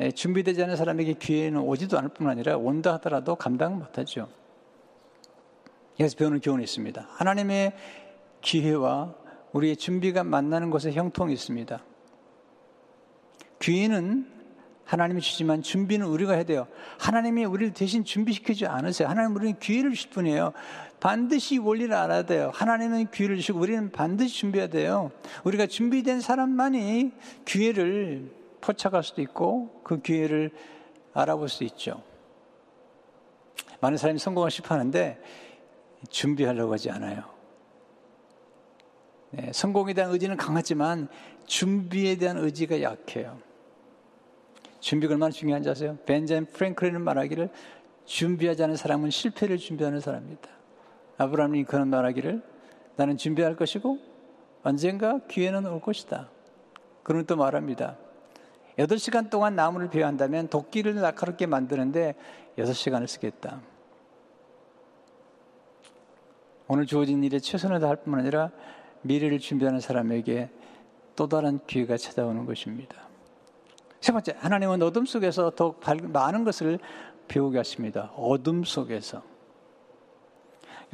예, 0.00 0.10
준비되지 0.10 0.62
않은 0.62 0.76
사람에게 0.76 1.14
기회는 1.14 1.60
오지도 1.60 1.98
않을 1.98 2.08
뿐 2.10 2.28
아니라 2.28 2.56
온다 2.56 2.94
하더라도 2.94 3.34
감당 3.34 3.78
못하죠. 3.78 4.28
여기서 5.98 6.16
배우는 6.16 6.40
교훈이 6.40 6.64
있습니다. 6.64 7.06
하나님의 7.10 7.72
기회와 8.40 9.14
우리의 9.52 9.76
준비가 9.76 10.24
만나는 10.24 10.70
곳에 10.70 10.92
형통이 10.92 11.34
있습니다. 11.34 11.84
기회는 13.58 14.26
하나님이 14.84 15.20
주지만 15.20 15.62
준비는 15.62 16.06
우리가 16.06 16.32
해야 16.32 16.44
돼요. 16.44 16.66
하나님이 16.98 17.44
우리를 17.44 17.74
대신 17.74 18.02
준비시키지 18.02 18.66
않으세요. 18.66 19.06
하나님 19.06 19.36
우리는 19.36 19.58
기회를 19.58 19.92
주실 19.92 20.10
뿐이에요. 20.10 20.52
반드시 20.98 21.58
원리를 21.58 21.94
알아야 21.94 22.24
돼요. 22.24 22.50
하나님은 22.54 23.10
기회를 23.10 23.36
주시고 23.36 23.60
우리는 23.60 23.92
반드시 23.92 24.38
준비해야 24.38 24.68
돼요. 24.68 25.10
우리가 25.44 25.66
준비된 25.66 26.20
사람만이 26.20 27.12
기회를 27.44 28.39
포착할 28.60 29.02
수도 29.02 29.22
있고 29.22 29.80
그 29.82 30.00
기회를 30.00 30.50
알아볼 31.12 31.48
수 31.48 31.64
있죠. 31.64 32.02
많은 33.80 33.96
사람이 33.96 34.18
성공을 34.18 34.50
싶어 34.50 34.74
하는데 34.74 35.20
준비하려고 36.08 36.72
하지 36.72 36.90
않아요. 36.90 37.24
네, 39.30 39.50
성공에 39.52 39.94
대한 39.94 40.10
의지는 40.10 40.36
강하지만 40.36 41.08
준비에 41.46 42.16
대한 42.16 42.36
의지가 42.38 42.82
약해요. 42.82 43.38
준비가 44.80 45.12
얼마나 45.12 45.30
중요한지 45.30 45.68
아세요? 45.68 45.98
벤자민 46.06 46.46
프랭클린은 46.46 47.02
말하기를 47.02 47.50
준비하지 48.06 48.64
않은 48.64 48.76
사람은 48.76 49.10
실패를 49.10 49.58
준비하는 49.58 50.00
사람입니다. 50.00 50.48
아브라함 51.18 51.52
링컨은 51.52 51.88
말하기를 51.88 52.42
나는 52.96 53.16
준비할 53.16 53.56
것이고 53.56 53.98
언젠가 54.62 55.20
기회는 55.28 55.66
올 55.66 55.80
것이다. 55.80 56.28
그는 57.02 57.24
또 57.26 57.36
말합니다. 57.36 57.96
8시간 58.80 59.28
동안 59.28 59.56
나무를 59.56 59.90
배워한다면 59.90 60.48
도끼를 60.48 60.94
날카롭게 60.94 61.46
만드는데 61.46 62.14
6시간을 62.56 63.06
쓰겠다. 63.06 63.60
오늘 66.66 66.86
주어진 66.86 67.22
일에 67.22 67.38
최선을 67.40 67.80
다할 67.80 67.96
뿐만 67.96 68.20
아니라 68.20 68.50
미래를 69.02 69.38
준비하는 69.38 69.80
사람에게 69.80 70.50
또 71.16 71.28
다른 71.28 71.60
기회가 71.66 71.96
찾아오는 71.96 72.46
것입니다. 72.46 72.96
세 74.00 74.12
번째, 74.12 74.34
하나님은 74.38 74.80
어둠 74.82 75.04
속에서 75.04 75.50
더 75.50 75.74
많은 75.84 76.44
것을 76.44 76.78
배우게 77.28 77.58
하십니다. 77.58 78.12
어둠 78.16 78.64
속에서. 78.64 79.22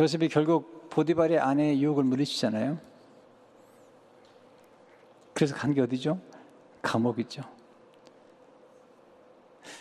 요셉이 0.00 0.28
결국 0.28 0.88
보디발의 0.90 1.38
아내의 1.38 1.80
유혹을 1.82 2.02
물리치잖아요. 2.04 2.78
그래서 5.34 5.54
간 5.54 5.72
게 5.72 5.82
어디죠? 5.82 6.18
감옥이죠. 6.82 7.55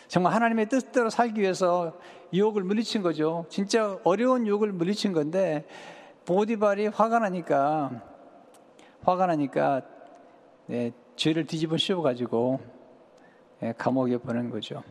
정말 0.08 0.34
하나님의 0.34 0.68
뜻대로 0.70 1.10
살기 1.10 1.42
위해서 1.42 1.98
유혹을 2.34 2.64
물리친 2.64 3.02
거죠. 3.02 3.46
진짜 3.50 4.00
어려운 4.04 4.48
유혹을 4.48 4.72
물리친 4.72 5.14
건데 5.14 5.66
보디발이 6.26 6.88
화가 6.88 7.20
나니까 7.20 8.02
화가 9.04 9.28
나니까 9.28 9.82
네, 10.68 10.92
죄를 11.16 11.46
뒤집어 11.46 11.78
씌워 11.78 12.02
가지고 12.02 12.60
네, 13.60 13.74
감옥에 13.78 14.18
보낸 14.18 14.50
거죠. 14.50 14.84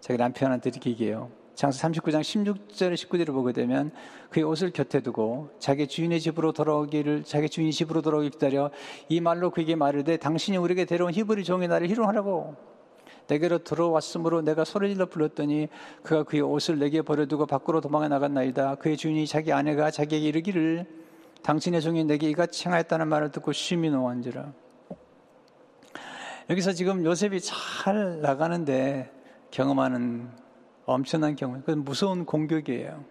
자기 0.00 0.18
남편한테 0.18 0.70
이렇게 0.70 0.90
얘기해요. 0.90 1.43
장서 1.54 1.86
39장 1.88 2.20
16절 2.20 2.94
19절을 2.94 3.26
보게 3.32 3.52
되면 3.52 3.92
그의 4.30 4.44
옷을 4.44 4.70
곁에 4.70 5.00
두고 5.00 5.50
자기 5.58 5.86
주인의 5.86 6.20
집으로 6.20 6.52
돌아오기를 6.52 7.24
자기 7.24 7.48
주인 7.48 7.70
집으로 7.70 8.02
돌아오기 8.02 8.30
기다려 8.30 8.70
이 9.08 9.20
말로 9.20 9.50
그에게 9.50 9.76
말을되 9.76 10.16
당신이 10.16 10.56
우리에게 10.56 10.84
데려온 10.84 11.12
히브리 11.12 11.44
종의 11.44 11.68
나를 11.68 11.88
희롱하라고. 11.88 12.74
내게로 13.26 13.64
들어왔으므로 13.64 14.42
내가 14.42 14.64
소리질러 14.64 15.06
불렀더니 15.06 15.68
그가 16.02 16.24
그의 16.24 16.42
옷을 16.42 16.78
내게 16.78 17.00
버려두고 17.00 17.46
밖으로 17.46 17.80
도망해 17.80 18.08
나갔나이다. 18.08 18.74
그의 18.74 18.96
주인이 18.96 19.26
자기 19.26 19.52
아내가 19.52 19.90
자기에게 19.90 20.26
이르기를 20.28 20.86
당신의 21.42 21.80
종이 21.80 22.04
내게 22.04 22.28
이같이 22.28 22.66
행하였다는 22.66 23.08
말을 23.08 23.30
듣고 23.30 23.52
심히 23.52 23.90
노한지라. 23.90 24.52
여기서 26.50 26.72
지금 26.72 27.04
요셉이 27.04 27.40
잘 27.40 28.20
나가는데 28.20 29.10
경험하는 29.50 30.43
엄청난 30.86 31.36
경험. 31.36 31.60
그건 31.60 31.84
무서운 31.84 32.24
공격이에요. 32.24 33.04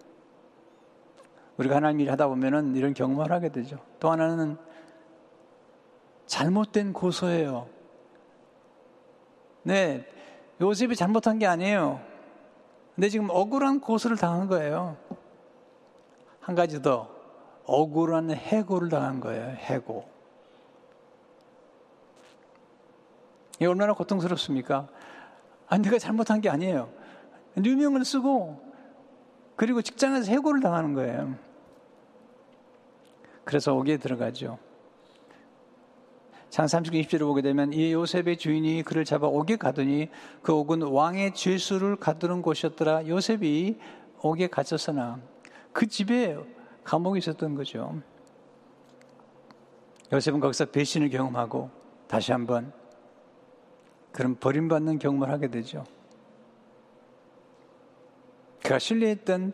우리가 1.56 1.76
하나님 1.76 2.00
일 2.00 2.10
하다 2.10 2.28
보면은 2.28 2.74
이런 2.74 2.94
경험을 2.94 3.30
하게 3.30 3.50
되죠. 3.50 3.78
또 4.00 4.10
하나는 4.10 4.56
잘못된 6.26 6.92
고소예요. 6.92 7.68
네, 9.62 10.06
요셉이 10.60 10.96
잘못한 10.96 11.38
게 11.38 11.46
아니에요. 11.46 12.00
근데 12.94 13.08
지금 13.08 13.28
억울한 13.30 13.80
고소를 13.80 14.16
당한 14.16 14.46
거예요. 14.46 14.96
한 16.40 16.54
가지 16.54 16.82
더 16.82 17.08
억울한 17.64 18.30
해고를 18.30 18.88
당한 18.88 19.20
거예요. 19.20 19.50
해고. 19.50 20.08
이 23.60 23.66
얼마나 23.66 23.94
고통스럽습니까? 23.94 24.88
아, 25.68 25.78
내가 25.78 25.98
잘못한 25.98 26.40
게 26.40 26.50
아니에요. 26.50 26.90
누명을 27.56 28.04
쓰고 28.04 28.60
그리고 29.56 29.82
직장에서 29.82 30.30
해고를 30.32 30.60
당하는 30.60 30.94
거예요. 30.94 31.36
그래서 33.44 33.74
옥에 33.74 33.98
들어가죠. 33.98 34.58
장 36.50 36.66
39장 36.66 37.04
20절을 37.04 37.20
보게 37.20 37.42
되면 37.42 37.72
이 37.72 37.92
요셉의 37.92 38.36
주인이 38.36 38.82
그를 38.84 39.04
잡아 39.04 39.26
옥에 39.26 39.56
가더니 39.56 40.08
그 40.40 40.52
옥은 40.52 40.82
왕의 40.82 41.34
죄수를 41.34 41.96
가두는 41.96 42.42
곳이었더라. 42.42 43.08
요셉이 43.08 43.78
옥에 44.22 44.46
갇혔으나 44.46 45.18
그 45.72 45.86
집에 45.86 46.38
감옥에 46.84 47.18
있었던 47.18 47.56
거죠. 47.56 48.00
요셉은 50.12 50.38
거기서 50.38 50.66
배신을 50.66 51.10
경험하고 51.10 51.70
다시 52.06 52.30
한번 52.30 52.72
그런 54.12 54.36
버림받는 54.36 55.00
경험을 55.00 55.30
하게 55.30 55.48
되죠. 55.48 55.84
그가 58.64 58.78
신뢰했던 58.78 59.52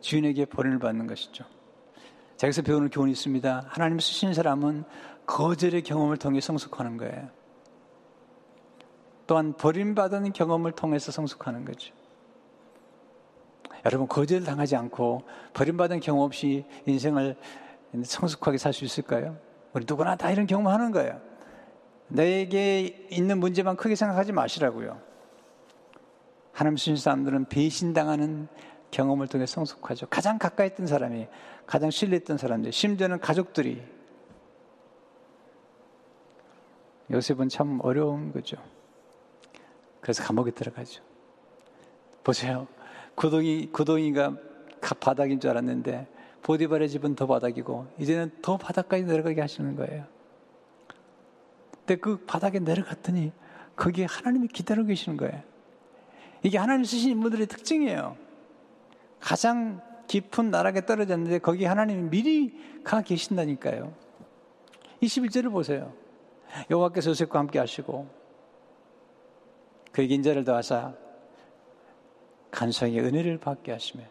주인에게 0.00 0.46
버림을 0.46 0.78
받는 0.78 1.06
것이죠. 1.06 1.44
자기서 2.38 2.62
배우는 2.62 2.88
교훈이 2.88 3.12
있습니다. 3.12 3.66
하나님 3.68 3.98
쓰신 3.98 4.32
사람은 4.32 4.84
거절의 5.26 5.82
경험을 5.82 6.16
통해 6.16 6.40
성숙하는 6.40 6.96
거예요. 6.96 7.28
또한 9.26 9.52
버림받은 9.52 10.32
경험을 10.32 10.72
통해서 10.72 11.12
성숙하는 11.12 11.64
거죠. 11.64 11.92
여러분, 13.84 14.08
거절 14.08 14.44
당하지 14.44 14.74
않고 14.74 15.22
버림받은 15.52 16.00
경험 16.00 16.24
없이 16.24 16.64
인생을 16.86 17.36
성숙하게 18.04 18.58
살 18.58 18.72
수 18.72 18.84
있을까요? 18.84 19.36
우리 19.74 19.84
누구나 19.86 20.16
다 20.16 20.30
이런 20.30 20.46
경험 20.46 20.72
하는 20.72 20.92
거예요. 20.92 21.20
내게 22.08 23.06
있는 23.10 23.38
문제만 23.38 23.76
크게 23.76 23.96
생각하지 23.96 24.32
마시라고요. 24.32 25.15
하나님 26.56 26.78
쓰신 26.78 26.96
사람들은 26.96 27.44
배신당하는 27.50 28.48
경험을 28.90 29.28
통해 29.28 29.44
성숙하죠. 29.44 30.06
가장 30.06 30.38
가까이 30.38 30.68
있던 30.68 30.86
사람이, 30.86 31.28
가장 31.66 31.90
신뢰했던 31.90 32.38
사람들, 32.38 32.72
심지어는 32.72 33.20
가족들이. 33.20 33.82
요셉은 37.10 37.50
참 37.50 37.78
어려운 37.82 38.32
거죠. 38.32 38.56
그래서 40.00 40.22
감옥에 40.24 40.50
들어가죠. 40.50 41.02
보세요. 42.24 42.66
구덩이, 43.16 43.70
구덩이가 43.70 44.38
바닥인 44.98 45.40
줄 45.40 45.50
알았는데, 45.50 46.08
보디발의 46.42 46.88
집은 46.88 47.16
더 47.16 47.26
바닥이고, 47.26 47.86
이제는 47.98 48.32
더 48.40 48.56
바닥까지 48.56 49.04
내려가게 49.04 49.42
하시는 49.42 49.76
거예요. 49.76 50.06
근데 51.80 51.96
그 51.96 52.16
바닥에 52.24 52.60
내려갔더니, 52.60 53.32
거기에 53.76 54.06
하나님이 54.06 54.48
기다리고 54.48 54.86
계시는 54.86 55.18
거예요. 55.18 55.55
이게 56.46 56.58
하나님 56.58 56.84
쓰신 56.84 57.10
인물들의 57.10 57.48
특징이에요. 57.48 58.16
가장 59.18 59.80
깊은 60.06 60.52
나락에 60.52 60.86
떨어졌는데 60.86 61.40
거기 61.40 61.64
하나님이 61.64 62.08
미리 62.08 62.82
가 62.84 63.02
계신다니까요. 63.02 63.92
21절을 65.02 65.50
보세요. 65.50 65.92
여호와께서 66.70 67.10
요셉과 67.10 67.40
함께 67.40 67.58
하시고 67.58 68.08
그에게 69.90 70.14
인자를 70.14 70.44
더하사 70.44 70.94
간수에게 72.52 73.00
은혜를 73.00 73.38
받게 73.38 73.72
하시며 73.72 74.04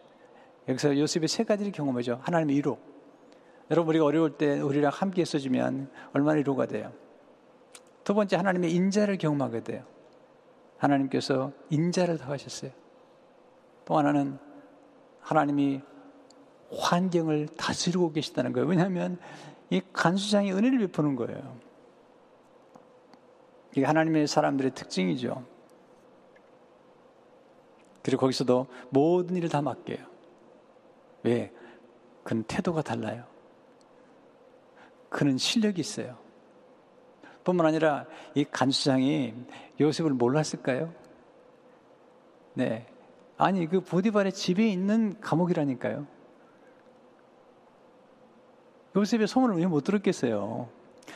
여기서 0.68 0.98
요셉이 0.98 1.28
세 1.28 1.42
가지를 1.42 1.72
경험하죠. 1.72 2.20
하나님의 2.22 2.54
위로. 2.56 2.78
여러분 3.70 3.94
우리가 3.94 4.04
어려울 4.04 4.36
때 4.36 4.60
우리랑 4.60 4.92
함께 4.94 5.22
있어주면 5.22 5.90
얼마나 6.12 6.36
위로가 6.36 6.66
돼요. 6.66 6.92
두 8.04 8.12
번째 8.12 8.36
하나님의 8.36 8.74
인자를 8.74 9.16
경험하게 9.16 9.64
돼요. 9.64 9.95
하나님께서 10.78 11.52
인자를 11.70 12.18
더하셨어요. 12.18 12.70
또 13.84 13.96
하나는 13.96 14.38
하나님이 15.20 15.80
환경을 16.76 17.48
다스리고 17.56 18.12
계시다는 18.12 18.52
거예요. 18.52 18.68
왜냐하면 18.68 19.18
이 19.70 19.80
간수장이 19.92 20.52
은혜를 20.52 20.78
베푸는 20.78 21.16
거예요. 21.16 21.56
이게 23.72 23.84
하나님의 23.84 24.26
사람들의 24.26 24.74
특징이죠. 24.74 25.44
그리고 28.02 28.20
거기서도 28.20 28.66
모든 28.90 29.36
일을 29.36 29.48
다 29.48 29.60
맡겨요. 29.62 29.98
왜? 31.24 31.52
그는 32.22 32.44
태도가 32.44 32.82
달라요. 32.82 33.24
그는 35.08 35.38
실력이 35.38 35.80
있어요. 35.80 36.25
뿐만 37.46 37.64
아니라 37.64 38.06
이 38.34 38.44
간수장이 38.44 39.32
요셉을 39.80 40.10
몰랐을까요? 40.10 40.92
네. 42.54 42.86
아니, 43.38 43.66
그 43.68 43.80
보디발의 43.80 44.32
집에 44.32 44.68
있는 44.68 45.14
감옥이라니까요. 45.20 46.06
요셉의 48.96 49.28
소문을 49.28 49.56
왜 49.58 49.66
못 49.66 49.84
들었겠어요? 49.84 50.68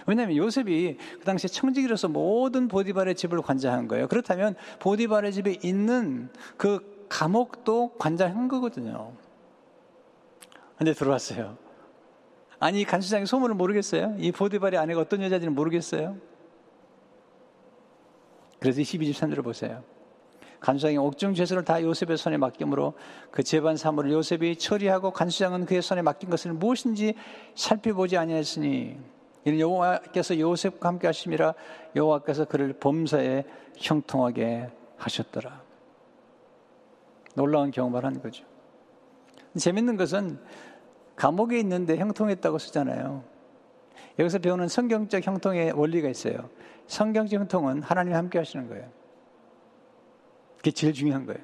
왜냐하면 0.07 0.37
요셉이 0.37 0.99
그 1.19 1.25
당시에 1.25 1.49
청직이로서 1.49 2.09
모든 2.09 2.69
보디발의 2.69 3.16
집을 3.16 3.43
관장한 3.43 3.88
거예요. 3.88 4.07
그렇다면 4.07 4.55
보디발의 4.79 5.33
집에 5.33 5.59
있는 5.62 6.29
그 6.57 7.07
감옥도 7.09 7.95
관장한 7.99 8.47
거거든요. 8.47 9.12
근데 10.79 10.93
들어왔어요. 10.93 11.59
아니, 12.61 12.85
간수장이 12.85 13.27
소문을 13.27 13.55
모르겠어요? 13.55 14.14
이 14.18 14.31
보디발의 14.33 14.79
아내가 14.79 15.01
어떤 15.01 15.23
여자인지는 15.23 15.55
모르겠어요? 15.55 16.16
그래서 18.61 18.83
12집 18.83 19.14
3절을 19.14 19.42
보세요. 19.42 19.83
간수장이 20.61 20.99
옥중 20.99 21.33
죄수를 21.33 21.64
다 21.64 21.83
요셉의 21.83 22.18
손에 22.18 22.37
맡김으로 22.37 22.92
그 23.31 23.42
재반 23.42 23.79
사물을 23.79 24.12
요셉이 24.12 24.57
처리하고 24.57 25.11
간수장은 25.11 25.64
그의 25.64 25.81
손에 25.81 26.03
맡긴 26.03 26.29
것을 26.29 26.53
무엇인지 26.53 27.14
살펴보지 27.55 28.18
아니하였으니 28.18 28.99
이는 29.46 29.59
여호와께서 29.59 30.38
요셉과 30.38 30.87
함께 30.87 31.07
하심이라 31.07 31.55
여호와께서 31.96 32.44
그를 32.44 32.75
범사에 32.75 33.44
형통하게 33.79 34.68
하셨더라. 34.99 35.62
놀라운 37.35 37.70
경험을 37.70 38.05
한 38.05 38.20
거죠. 38.20 38.44
재밌는 39.57 39.96
것은 39.96 40.38
감옥에 41.21 41.61
있는데 41.61 41.99
형통했다고 41.99 42.57
쓰잖아요. 42.57 43.23
여기서 44.19 44.39
배우는 44.39 44.69
성경적 44.69 45.27
형통의 45.27 45.73
원리가 45.73 46.09
있어요. 46.09 46.49
성경적 46.87 47.41
형통은 47.41 47.83
하나님이 47.83 48.17
함께 48.17 48.39
하시는 48.39 48.67
거예요. 48.69 48.89
그게 50.57 50.71
제일 50.71 50.95
중요한 50.95 51.27
거예요. 51.27 51.39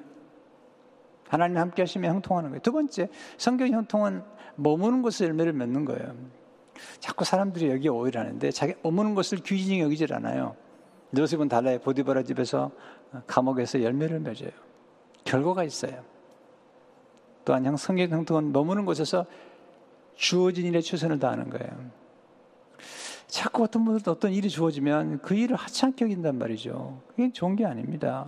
하나님 1.27 1.57
함께 1.57 1.83
하시면 1.83 2.09
형통하는 2.09 2.49
거예요. 2.49 2.61
두 2.61 2.71
번째, 2.71 3.07
성경 3.37 3.67
형통은 3.67 4.23
머무는 4.55 5.03
곳에 5.03 5.25
열매를 5.25 5.53
맺는 5.53 5.85
거예요. 5.85 6.15
자꾸 6.99 7.23
사람들이 7.23 7.69
여기 7.69 7.87
오히려 7.87 8.21
하는데 8.21 8.49
자기 8.49 8.73
머무는 8.81 9.13
것을 9.13 9.37
귀진히 9.43 9.81
여기질 9.81 10.11
않아요. 10.15 10.55
요셉은 11.15 11.49
달라요. 11.49 11.77
보디바라 11.79 12.23
집에서 12.23 12.71
감옥에서 13.27 13.83
열매를 13.83 14.21
맺어요. 14.21 14.49
결과가 15.23 15.63
있어요. 15.63 16.03
또한 17.45 17.77
성경 17.77 18.09
형통은 18.09 18.51
머무는 18.51 18.85
곳에서 18.85 19.27
주어진 20.17 20.65
일에 20.65 20.81
최선을 20.81 21.19
다하는 21.19 21.49
거예요. 21.49 21.71
자꾸 23.27 23.63
어떤 23.63 23.85
분들도 23.85 24.11
어떤 24.11 24.33
일이 24.33 24.49
주어지면 24.49 25.21
그 25.21 25.35
일을 25.35 25.55
하찮게 25.55 26.05
여긴단 26.05 26.37
말이죠. 26.37 27.01
그게 27.07 27.31
좋은 27.31 27.55
게 27.55 27.65
아닙니다. 27.65 28.27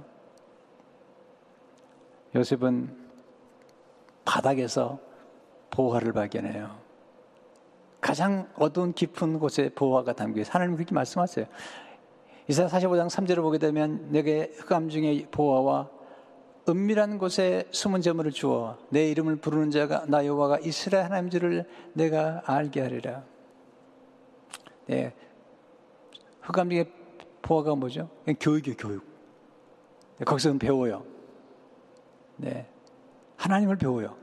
요셉은 2.35 2.95
바닥에서 4.23 4.99
보화를 5.71 6.13
발견해요. 6.13 6.77
가장 7.99 8.47
어두운 8.55 8.93
깊은 8.93 9.39
곳에 9.39 9.69
보화가 9.69 10.13
담겨 10.13 10.41
있어요. 10.41 10.53
하나님 10.53 10.75
그렇게 10.75 10.93
말씀하세요. 10.93 11.45
이사야 12.47 12.67
45장 12.67 13.09
3절을 13.09 13.41
보게 13.41 13.57
되면 13.57 14.11
내게 14.11 14.51
흑암 14.57 14.89
중에 14.89 15.27
보화와 15.31 15.89
은밀한 16.69 17.17
곳에 17.17 17.65
숨은 17.71 18.01
재물을 18.01 18.31
주어 18.31 18.77
내 18.89 19.09
이름을 19.09 19.37
부르는 19.37 19.71
자가 19.71 20.05
나 20.07 20.25
여호와가 20.25 20.59
이스라엘 20.59 21.05
하나님 21.05 21.29
줄을 21.29 21.65
내가 21.93 22.43
알게 22.45 22.81
하리라. 22.81 23.23
네. 24.85 25.13
흑암 26.41 26.69
중에 26.69 26.85
보화가 27.41 27.75
뭐죠? 27.75 28.09
교육이요, 28.39 28.75
교육. 28.77 29.03
네, 30.17 30.25
거기서는 30.25 30.59
배워요. 30.59 31.05
네. 32.37 32.67
하나님을 33.37 33.77
배워요. 33.77 34.15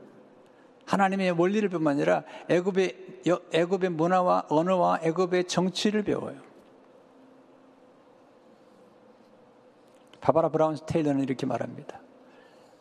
하나님의 0.85 1.31
원리를 1.31 1.67
뿐만 1.69 1.95
아니라 1.95 2.23
애굽의 2.49 3.21
애굽의 3.51 3.89
문화와 3.89 4.45
언어와 4.49 4.99
애굽의 5.03 5.45
정치를 5.45 6.03
배워요. 6.03 6.39
바바라 10.21 10.49
브라운 10.49 10.75
스테일러는 10.75 11.23
이렇게 11.23 11.45
말합니다. 11.45 11.99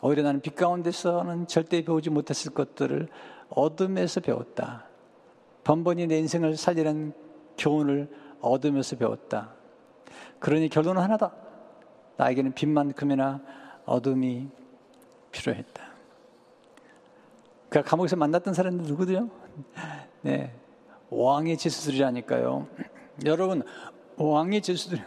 오히려 0.00 0.22
나는 0.22 0.40
빛 0.40 0.54
가운데서는 0.54 1.46
절대 1.46 1.82
배우지 1.82 2.10
못했을 2.10 2.52
것들을 2.52 3.08
어둠에서 3.48 4.20
배웠다. 4.20 4.86
번번이 5.64 6.06
내 6.06 6.18
인생을 6.18 6.56
살리는 6.56 7.12
교훈을 7.58 8.08
얻으면서 8.40 8.96
배웠다. 8.96 9.54
그러니 10.38 10.68
결론은 10.68 11.02
하나다. 11.02 11.32
나에게는 12.16 12.52
빛만큼이나 12.54 13.40
어둠이 13.84 14.48
필요했다. 15.32 15.82
그 17.68 17.82
감옥에서 17.82 18.16
만났던 18.16 18.54
사람들 18.54 18.86
누구들요? 18.86 19.28
네. 20.22 20.54
왕의 21.10 21.56
지수들이라니까요. 21.56 22.68
여러분, 23.24 23.62
왕의 24.16 24.62
지수들, 24.62 25.04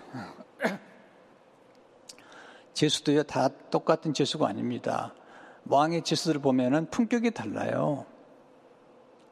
지수도요, 2.79 3.23
다 3.23 3.49
똑같은 3.69 4.13
지수가 4.13 4.47
아닙니다. 4.47 5.13
왕의 5.65 6.01
지수들을 6.05 6.39
보면은 6.39 6.89
품격이 6.89 7.31
달라요. 7.31 8.05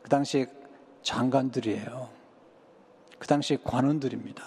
그 0.01 0.09
당시에 0.09 0.47
장관들이에요. 1.01 2.09
그 3.17 3.25
당시에 3.25 3.57
관원들입니다. 3.63 4.43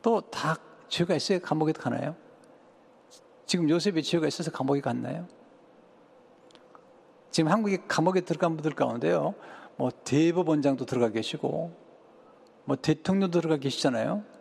또 0.00 0.20
다 0.30 0.56
죄가 0.88 1.16
있어야 1.16 1.40
감옥에 1.40 1.72
가나요? 1.72 2.14
지금 3.46 3.68
요셉이 3.68 4.04
죄가 4.04 4.28
있어서 4.28 4.52
감옥에 4.52 4.80
갔나요? 4.80 5.26
지금 7.32 7.50
한국에 7.50 7.78
감옥에 7.88 8.20
들어간 8.20 8.56
분들 8.56 8.76
가운데요, 8.76 9.34
뭐 9.76 9.90
대법원장도 10.04 10.86
들어가 10.86 11.08
계시고, 11.08 11.74
뭐 12.64 12.76
대통령도 12.76 13.40
들어가 13.40 13.56
계시잖아요. 13.56 14.33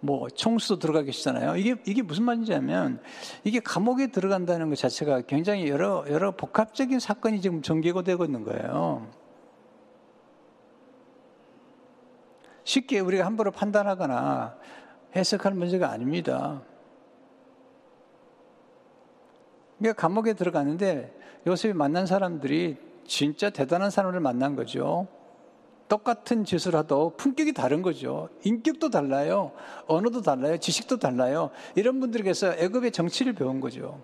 뭐 0.00 0.28
총수도 0.28 0.78
들어가 0.78 1.02
계시잖아요. 1.02 1.56
이게 1.56 1.76
이게 1.86 2.02
무슨 2.02 2.24
말인지하면 2.24 3.00
이게 3.44 3.60
감옥에 3.60 4.08
들어간다는 4.08 4.68
것 4.68 4.76
자체가 4.76 5.22
굉장히 5.22 5.68
여러 5.68 6.04
여러 6.08 6.32
복합적인 6.32 7.00
사건이 7.00 7.40
지금 7.40 7.62
전개가 7.62 8.02
되고 8.02 8.24
있는 8.24 8.44
거예요. 8.44 9.08
쉽게 12.64 13.00
우리가 13.00 13.24
함부로 13.24 13.52
판단하거나 13.52 14.56
해석할 15.14 15.54
문제가 15.54 15.90
아닙니다. 15.90 16.62
그러니까 19.78 20.00
감옥에 20.00 20.34
들어갔는데 20.34 21.14
요셉이 21.46 21.74
만난 21.74 22.06
사람들이 22.06 22.76
진짜 23.06 23.50
대단한 23.50 23.90
사람을 23.90 24.20
만난 24.20 24.56
거죠. 24.56 25.06
똑같은 25.88 26.44
짓을 26.44 26.74
하도 26.74 27.14
품격이 27.16 27.52
다른 27.52 27.82
거죠. 27.82 28.28
인격도 28.44 28.90
달라요. 28.90 29.52
언어도 29.86 30.20
달라요. 30.22 30.58
지식도 30.58 30.98
달라요. 30.98 31.50
이런 31.74 32.00
분들에게서 32.00 32.54
애굽의 32.54 32.92
정치를 32.92 33.34
배운 33.34 33.60
거죠. 33.60 34.00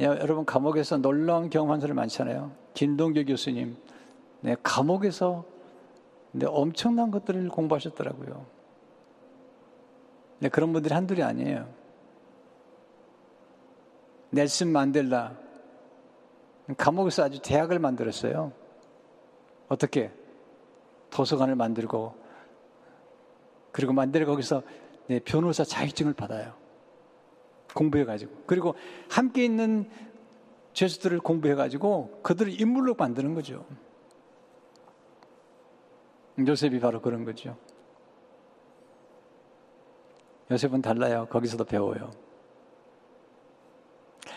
야, 0.00 0.06
여러분 0.06 0.44
감옥에서 0.44 0.98
놀라운 0.98 1.48
경험한 1.48 1.80
사람 1.80 1.96
많잖아요. 1.96 2.52
김동교 2.74 3.24
교수님, 3.24 3.76
네, 4.40 4.56
감옥에서 4.62 5.44
네, 6.32 6.46
엄청난 6.46 7.10
것들을 7.10 7.48
공부하셨더라고요. 7.48 8.44
네, 10.40 10.48
그런 10.48 10.72
분들이 10.72 10.92
한둘이 10.92 11.22
아니에요. 11.22 11.68
넬슨 14.30 14.68
만델라 14.68 15.36
감옥에서 16.76 17.22
아주 17.22 17.40
대학을 17.40 17.78
만들었어요. 17.78 18.63
어떻게 19.68 20.10
도서관을 21.10 21.54
만들고 21.54 22.14
그리고 23.72 23.92
만들어 23.92 24.26
거기서 24.26 24.62
네, 25.06 25.20
변호사 25.20 25.64
자격증을 25.64 26.14
받아요. 26.14 26.54
공부해 27.74 28.04
가지고 28.04 28.42
그리고 28.46 28.74
함께 29.10 29.44
있는 29.44 29.90
죄수들을 30.74 31.20
공부해 31.20 31.54
가지고 31.54 32.20
그들을 32.22 32.60
인물로 32.60 32.94
만드는 32.94 33.34
거죠. 33.34 33.66
요셉이 36.38 36.80
바로 36.80 37.00
그런 37.00 37.24
거죠. 37.24 37.56
요셉은 40.50 40.82
달라요. 40.82 41.26
거기서도 41.30 41.64
배워요. 41.64 42.10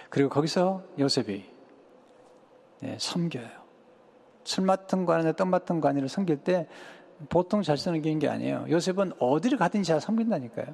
그리고 0.10 0.30
거기서 0.30 0.84
요셉이 0.98 1.46
네, 2.82 2.98
섬겨요. 3.00 3.67
술 4.48 4.64
맡은 4.64 5.06
관이나 5.06 5.34
떡 5.34 5.50
맡은 5.50 5.82
관이를 5.82 6.08
섬길 6.08 6.38
때 6.38 6.68
보통 7.28 7.62
잘 7.64 7.78
쓰는 7.78 8.02
게 8.02 8.30
아니에요. 8.30 8.66
요셉은 8.70 9.12
어디를 9.20 9.58
가든지 9.58 9.90
잘 9.90 10.00
섬긴다니까요. 10.00 10.74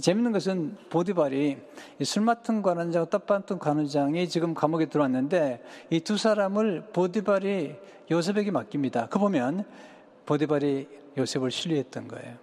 재밌는 0.00 0.32
것은 0.32 0.76
보디발이 0.88 1.58
술 2.02 2.24
맡은 2.24 2.62
관원장, 2.62 3.06
떡 3.08 3.26
맡은 3.28 3.60
관원장이 3.60 4.28
지금 4.28 4.52
감옥에 4.52 4.86
들어왔는데 4.86 5.62
이 5.90 6.00
두 6.00 6.16
사람을 6.16 6.88
보디발이 6.92 7.76
요셉에게 8.10 8.50
맡깁니다. 8.50 9.06
그 9.06 9.20
보면 9.20 9.64
보디발이 10.26 10.88
요셉을 11.18 11.52
신뢰했던 11.52 12.08
거예요. 12.08 12.36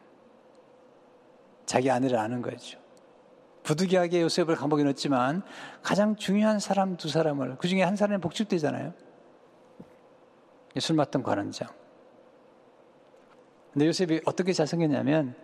자기 1.66 1.92
아내를 1.92 2.18
아는 2.18 2.42
거죠. 2.42 2.80
부득이하게 3.64 4.22
요셉을 4.22 4.56
감옥에 4.56 4.84
넣었지만 4.84 5.42
가장 5.84 6.16
중요한 6.16 6.60
사람 6.60 6.96
두 6.96 7.10
사람을 7.10 7.58
그 7.58 7.68
중에 7.68 7.84
한 7.84 7.98
사람이 7.98 8.22
복직되잖아요. 8.22 9.07
술 10.80 10.96
맡은 10.96 11.24
관원장. 11.24 11.68
근데 13.74 13.88
요셉이 13.88 14.22
어떻게 14.26 14.54
잘생겼냐면 14.54 15.36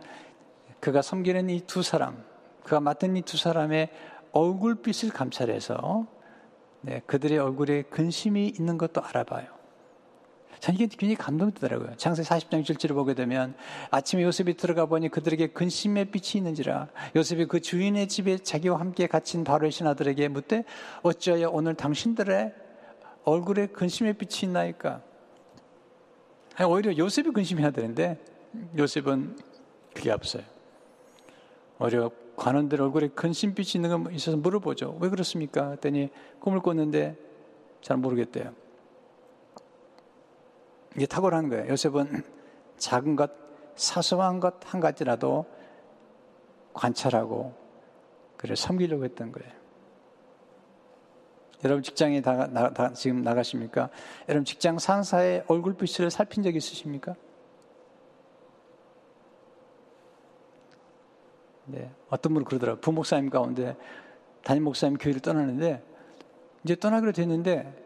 그가 0.79 1.01
섬기는 1.01 1.49
이 1.49 1.61
두 1.61 1.83
사람, 1.83 2.23
그가 2.63 2.79
맡은 2.79 3.15
이 3.15 3.21
두 3.21 3.37
사람의 3.37 3.89
얼굴빛을 4.31 5.09
감찰해서 5.11 6.07
네, 6.81 7.01
그들의 7.05 7.37
얼굴에 7.37 7.83
근심이 7.83 8.47
있는 8.47 8.77
것도 8.77 9.01
알아봐요. 9.01 9.47
전 10.59 10.75
이게 10.75 10.87
굉장히 10.87 11.15
감동되더라고요. 11.15 11.95
장세 11.97 12.23
40장 12.23 12.63
1절을 12.63 12.93
보게 12.93 13.13
되면 13.13 13.53
아침에 13.91 14.23
요셉이 14.23 14.55
들어가 14.55 14.85
보니 14.85 15.09
그들에게 15.09 15.47
근심의 15.47 16.05
빛이 16.05 16.39
있는지라 16.39 16.87
요셉이 17.15 17.47
그 17.47 17.59
주인의 17.59 18.07
집에 18.07 18.37
자기와 18.37 18.79
함께 18.79 19.07
갇힌 19.07 19.43
바로의 19.43 19.71
신하들에게 19.71 20.27
묻되 20.29 20.63
어찌하여 21.01 21.49
오늘 21.49 21.75
당신들의 21.75 22.53
얼굴에 23.25 23.67
근심의 23.67 24.13
빛이 24.13 24.49
있나이까? 24.49 25.01
오히려 26.61 26.95
요셉이 26.95 27.31
근심해야 27.31 27.71
되는데 27.71 28.23
요셉은 28.77 29.37
그게 29.93 30.11
없어요. 30.11 30.43
오히려 31.79 32.11
관원들 32.35 32.81
얼굴에 32.81 33.09
근심빛이 33.09 33.71
있는 33.83 34.03
거 34.03 34.11
있어서 34.11 34.37
물어보죠. 34.37 34.97
왜 34.99 35.09
그렇습니까? 35.09 35.71
했더니 35.71 36.09
꿈을 36.39 36.61
꿨는데 36.61 37.15
잘 37.81 37.97
모르겠대요. 37.97 38.53
이게 40.95 41.05
탁월한 41.05 41.49
거예요. 41.49 41.69
요셉은 41.69 42.23
작은 42.77 43.15
것, 43.15 43.31
사소한 43.75 44.39
것 44.39 44.55
한 44.65 44.79
가지라도 44.79 45.45
관찰하고 46.73 47.53
그래 48.37 48.55
섬기려고 48.55 49.05
했던 49.05 49.31
거예요. 49.31 49.62
여러분 51.63 51.81
직장에 51.81 52.21
다, 52.21 52.47
나, 52.47 52.73
다 52.73 52.93
지금 52.93 53.21
나가십니까? 53.21 53.89
여러분 54.27 54.45
직장 54.45 54.79
상사의 54.79 55.45
얼굴빛을 55.47 56.11
살핀 56.11 56.43
적 56.43 56.55
있으십니까? 56.55 57.15
네, 61.65 61.89
어떤 62.09 62.33
분은 62.33 62.45
그러더라고요. 62.45 62.81
부목사님 62.81 63.29
가운데 63.29 63.77
담임 64.43 64.63
목사님 64.63 64.97
교회를 64.97 65.21
떠나는데 65.21 65.81
이제 66.63 66.75
떠나기로 66.75 67.13
됐는데 67.13 67.81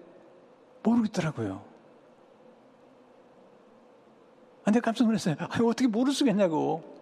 모르겠더라고요. 0.84 1.62
근데 4.64 4.80
깜짝 4.82 5.06
놀랐어요. 5.06 5.36
아니, 5.40 5.66
어떻게 5.66 5.88
모를 5.88 6.12
수가 6.12 6.32
있냐고. 6.32 6.97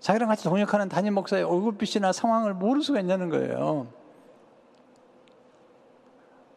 자기랑 0.00 0.28
같이 0.28 0.44
동역하는 0.44 0.88
담임 0.88 1.14
목사의 1.14 1.44
얼굴빛이나 1.44 2.12
상황을 2.12 2.54
모를 2.54 2.82
수가 2.82 3.00
있냐는 3.00 3.28
거예요. 3.28 3.86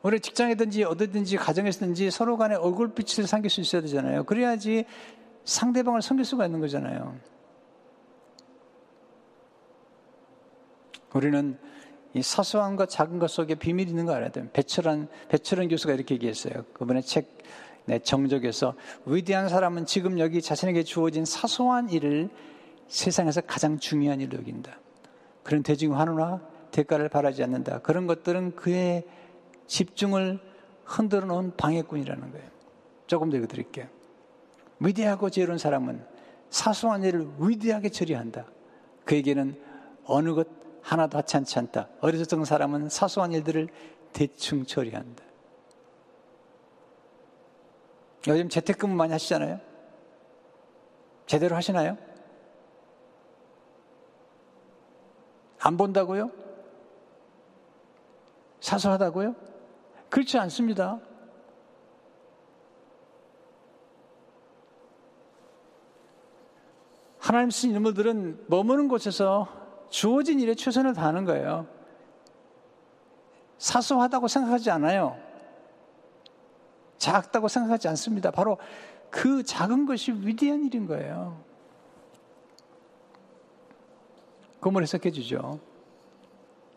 우리 0.02 0.20
직장이든지 0.20 0.84
어디든지 0.84 1.38
가정에서든지 1.38 2.12
서로 2.12 2.38
간에 2.38 2.56
얼굴빛을 2.56 3.26
삼길 3.26 3.50
수 3.50 3.62
있어야 3.62 3.82
되잖아요. 3.82 4.24
그래야지 4.24 4.86
상대방을 5.46 6.02
섬길 6.02 6.26
수가 6.26 6.46
있는 6.46 6.60
거잖아요. 6.60 7.18
우리는 11.14 11.58
이 12.14 12.22
사소한 12.22 12.76
것, 12.76 12.90
작은 12.90 13.20
것 13.20 13.30
속에 13.30 13.56
비밀이 13.56 13.90
있는 13.90 14.06
거 14.06 14.14
알아야 14.14 14.30
돼요. 14.30 14.48
배철한, 14.54 15.08
배철한 15.30 15.68
교수가 15.68 15.94
이렇게 15.94 16.16
얘기했어요. 16.16 16.66
그분의 16.74 17.04
책, 17.04 17.38
네, 17.86 18.00
정적에서 18.00 18.76
위대한 19.06 19.50
사람은 19.50 19.86
지금 19.86 20.20
여기 20.20 20.42
자신에게 20.42 20.84
주어진 20.84 21.26
사소한 21.26 21.90
일을 21.90 22.30
세상에서 22.94 23.42
가장 23.42 23.80
중요한 23.80 24.22
일로 24.22 24.38
여긴다. 24.38 24.78
그런 25.42 25.64
대중 25.64 25.98
환호나 26.00 26.42
대가를 26.70 27.10
바라지 27.10 27.44
않는다. 27.44 27.80
그런 27.80 28.06
것들은 28.06 28.56
그의 28.56 29.04
집중을 29.66 30.40
흔들어 30.86 31.26
놓은 31.26 31.56
방해꾼이라는 31.58 32.32
거예요. 32.32 32.48
조금 33.08 33.32
더 33.32 33.38
읽어드릴게요. 33.38 33.88
위대하고 34.80 35.32
지혜로운 35.32 35.58
사람은 35.58 36.06
사소한 36.52 37.04
일을 37.04 37.28
위대하게 37.40 37.90
처리한다. 37.90 38.46
그에게는 39.06 39.60
어느 40.06 40.36
것 40.36 40.48
하나도 40.84 41.18
하찮지 41.18 41.58
않다. 41.58 41.90
어리석은 42.00 42.46
사람은 42.46 42.90
사소한 42.90 43.32
일들을 43.32 43.70
대충 44.12 44.66
처리한다. 44.66 45.24
요즘 48.28 48.50
재택근무 48.50 48.94
많이 48.94 49.14
하시잖아요? 49.14 49.60
제대로 51.26 51.56
하시나요? 51.56 51.98
안 55.66 55.78
본다고요? 55.78 56.30
사소하다고요? 58.60 59.34
그렇지 60.10 60.38
않습니다. 60.40 61.00
하나님 67.18 67.50
쓰신 67.50 67.74
인물들은 67.74 68.46
머무는 68.48 68.90
곳에서 68.90 69.48
주어진 69.90 70.42
일에 70.42 70.54
최선을 70.54 70.94
다하는 70.94 71.24
거예요. 71.24 71.66
사소하다고 73.58 74.28
생각하지 74.28 74.70
않아요. 74.72 75.18
작다고 76.98 77.48
생각하지 77.48 77.88
않습니다. 77.88 78.32
바로 78.32 78.58
그 79.10 79.44
작은 79.44 79.86
것이 79.86 80.12
위대한 80.12 80.66
일인 80.66 80.88
거예요. 80.88 81.53
그걸 84.64 84.84
해석해 84.84 85.12
주죠. 85.12 85.60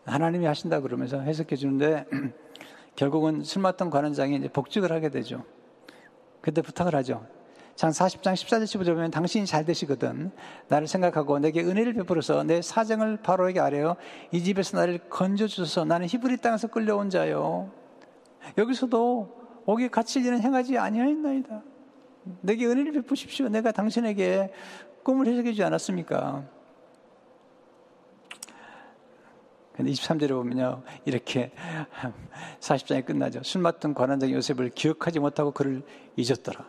하나님이 0.05 0.45
하신다 0.45 0.81
그러면서 0.81 1.21
해석해 1.21 1.55
주는데 1.55 2.05
결국은 2.95 3.43
술 3.43 3.61
맡던 3.61 3.89
관원장이 3.89 4.35
이제 4.35 4.49
복직을 4.49 4.91
하게 4.91 5.09
되죠. 5.09 5.45
그때 6.41 6.61
부탁을 6.61 6.95
하죠. 6.95 7.25
장 7.75 7.91
40장 7.91 8.33
14절 8.33 8.63
15절 8.63 8.87
보면 8.95 9.11
당신이 9.11 9.45
잘 9.45 9.63
되시거든. 9.63 10.31
나를 10.67 10.87
생각하고 10.87 11.39
내게 11.39 11.61
은혜를 11.61 11.93
베풀어서 11.93 12.43
내 12.43 12.61
사정을 12.61 13.17
바로에게 13.17 13.59
아뢰어 13.59 13.95
이 14.31 14.43
집에서 14.43 14.77
나를 14.77 14.99
건져주소서 15.09 15.85
나는 15.85 16.07
히브리 16.07 16.37
땅에서 16.37 16.67
끌려온 16.67 17.09
자요. 17.09 17.71
여기서도 18.57 19.63
오기 19.65 19.89
갇힐 19.89 20.25
일은 20.25 20.41
행하지 20.41 20.77
아니하였나이다. 20.77 21.61
내게 22.41 22.65
은혜를 22.65 22.91
베푸십시오. 22.93 23.47
내가 23.47 23.71
당신에게 23.71 24.51
꿈을 25.03 25.27
해석해 25.27 25.51
주지 25.51 25.63
않았습니까? 25.63 26.56
근데 29.77 29.91
23절에 29.91 30.29
보면요. 30.29 30.81
이렇게 31.05 31.51
40장이 32.59 33.05
끝나죠. 33.05 33.43
술 33.43 33.61
맡은 33.61 33.93
관원장 33.93 34.31
요셉을 34.31 34.71
기억하지 34.71 35.19
못하고 35.19 35.51
그를 35.51 35.83
잊었더라. 36.15 36.65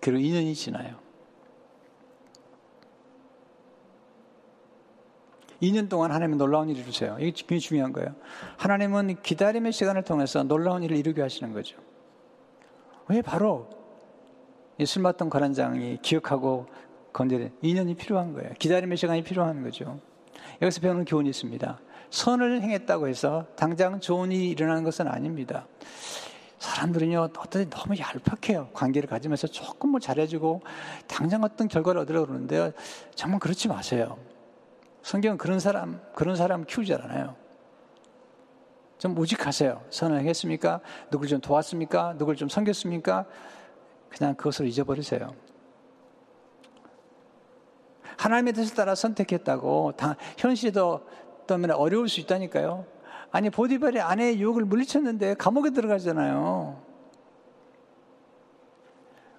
그리고 0.00 0.18
2년이 0.18 0.54
지나요. 0.56 0.96
2년 5.62 5.88
동안 5.88 6.10
하나님은 6.10 6.36
놀라운 6.36 6.68
일을 6.68 6.82
이루세요. 6.82 7.16
이게 7.20 7.30
굉장히 7.30 7.60
중요한 7.60 7.92
거예요. 7.92 8.14
하나님은 8.56 9.22
기다림의 9.22 9.72
시간을 9.72 10.02
통해서 10.02 10.42
놀라운 10.42 10.82
일을 10.82 10.96
이루게 10.96 11.22
하시는 11.22 11.52
거죠. 11.52 11.78
왜 13.08 13.22
바로 13.22 13.70
술 14.84 15.02
맡던 15.02 15.30
관원장이 15.30 16.00
기억하고 16.02 16.66
건드려 17.12 17.48
2년이 17.62 17.96
필요한 17.96 18.34
거예요. 18.34 18.50
기다림의 18.58 18.96
시간이 18.98 19.22
필요한 19.22 19.62
거죠. 19.62 20.00
여기서 20.62 20.80
배우는 20.80 21.04
교훈이 21.04 21.28
있습니다. 21.28 21.80
선을 22.10 22.62
행했다고 22.62 23.08
해서 23.08 23.46
당장 23.56 24.00
좋은 24.00 24.32
일이 24.32 24.48
일어나는 24.48 24.84
것은 24.84 25.08
아닙니다. 25.08 25.66
사람들은요, 26.58 27.20
어떤 27.38 27.68
너무 27.68 27.94
얄팍해요. 27.98 28.70
관계를 28.72 29.08
가지면서 29.08 29.46
조금 29.46 29.90
뭐 29.90 30.00
잘해주고, 30.00 30.62
당장 31.06 31.44
어떤 31.44 31.68
결과를 31.68 32.00
얻으려고 32.00 32.26
그러는데요. 32.26 32.72
정말 33.14 33.38
그렇지 33.40 33.68
마세요. 33.68 34.16
성경은 35.02 35.38
그런 35.38 35.60
사람, 35.60 36.00
그런 36.14 36.34
사람 36.34 36.64
키우지 36.64 36.94
않아요. 36.94 37.36
좀 38.98 39.14
무직하세요. 39.14 39.82
선을 39.90 40.20
행했습니까? 40.20 40.80
누굴 41.10 41.28
좀 41.28 41.40
도왔습니까? 41.40 42.14
누굴 42.16 42.36
좀 42.36 42.48
섬겼습니까? 42.48 43.26
그냥 44.08 44.34
그것을 44.34 44.66
잊어버리세요. 44.66 45.34
하나님의 48.16 48.52
뜻을 48.54 48.74
따라 48.74 48.94
선택했다고, 48.94 49.94
현실에도 50.38 51.06
때문에 51.46 51.72
어려울 51.72 52.08
수 52.08 52.20
있다니까요. 52.20 52.84
아니 53.30 53.50
보디발이 53.50 54.00
아내의 54.00 54.40
유혹을 54.40 54.64
물리쳤는데 54.64 55.34
감옥에 55.34 55.70
들어가잖아요. 55.70 56.80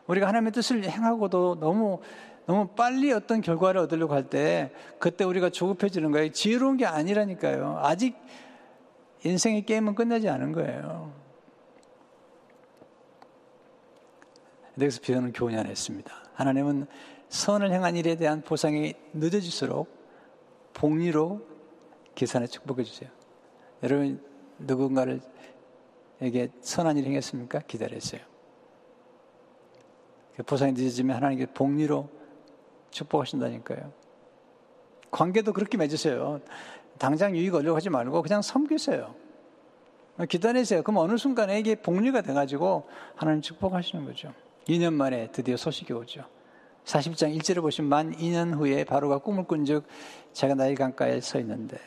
우리가 0.07 0.27
하나님의 0.27 0.51
뜻을 0.53 0.83
행하고도 0.83 1.59
너무 1.59 1.99
너무 2.45 2.67
빨리 2.69 3.11
어떤 3.11 3.41
결과를 3.41 3.81
얻으려고 3.81 4.13
할 4.13 4.29
때 4.29 4.71
그때 4.99 5.25
우리가 5.25 5.49
조급해지는 5.49 6.11
거예요. 6.11 6.31
지혜로운 6.31 6.77
게 6.77 6.85
아니라니까요. 6.85 7.79
아직 7.81 8.15
인생의 9.25 9.65
게임은 9.65 9.95
끝나지 9.95 10.29
않은 10.29 10.53
거예요. 10.53 11.11
여기서 14.79 15.01
비어는 15.01 15.33
교훈이 15.33 15.55
하나 15.55 15.69
있습니다. 15.69 16.13
하나님은 16.35 16.87
선을 17.29 17.71
행한 17.71 17.95
일에 17.95 18.15
대한 18.15 18.41
보상이 18.41 18.93
늦어질수록 19.13 19.87
복리로 20.73 21.41
계산해 22.15 22.47
축복해 22.47 22.83
주세요. 22.83 23.09
여러분 23.83 24.23
누군가를 24.59 25.21
에게 26.21 26.49
선한 26.61 26.97
일을 26.97 27.09
행했습니까? 27.09 27.59
기다렸어요. 27.59 28.21
그 30.35 30.43
보상이 30.43 30.71
늦어지면 30.71 31.15
하나님께 31.15 31.47
복리로 31.47 32.09
축복하신다니까요. 32.91 33.91
관계도 35.11 35.53
그렇게 35.53 35.77
맺으세요. 35.77 36.41
당장 36.97 37.35
유익 37.35 37.53
얻려고 37.53 37.75
하지 37.75 37.89
말고 37.89 38.21
그냥 38.21 38.41
섬기세요. 38.41 39.15
기다리세요. 40.25 40.81
그럼 40.81 40.97
어느 40.97 41.17
순간에 41.17 41.59
이게 41.59 41.75
복리가 41.75 42.21
돼가지고 42.21 42.87
하나님 43.15 43.41
축복하시는 43.41 44.05
거죠. 44.05 44.33
2년 44.67 44.93
만에 44.93 45.29
드디어 45.31 45.55
소식이 45.55 45.93
오죠. 45.93 46.25
40장 46.87 47.37
1절을 47.37 47.61
보시면 47.61 47.89
만 47.89 48.15
2년 48.15 48.55
후에 48.55 48.85
바로가 48.85 49.17
꿈을 49.19 49.43
꾼즉 49.43 49.85
제가 50.31 50.55
나일 50.55 50.75
강가에 50.75 51.19
서 51.19 51.37
있는데 51.39 51.77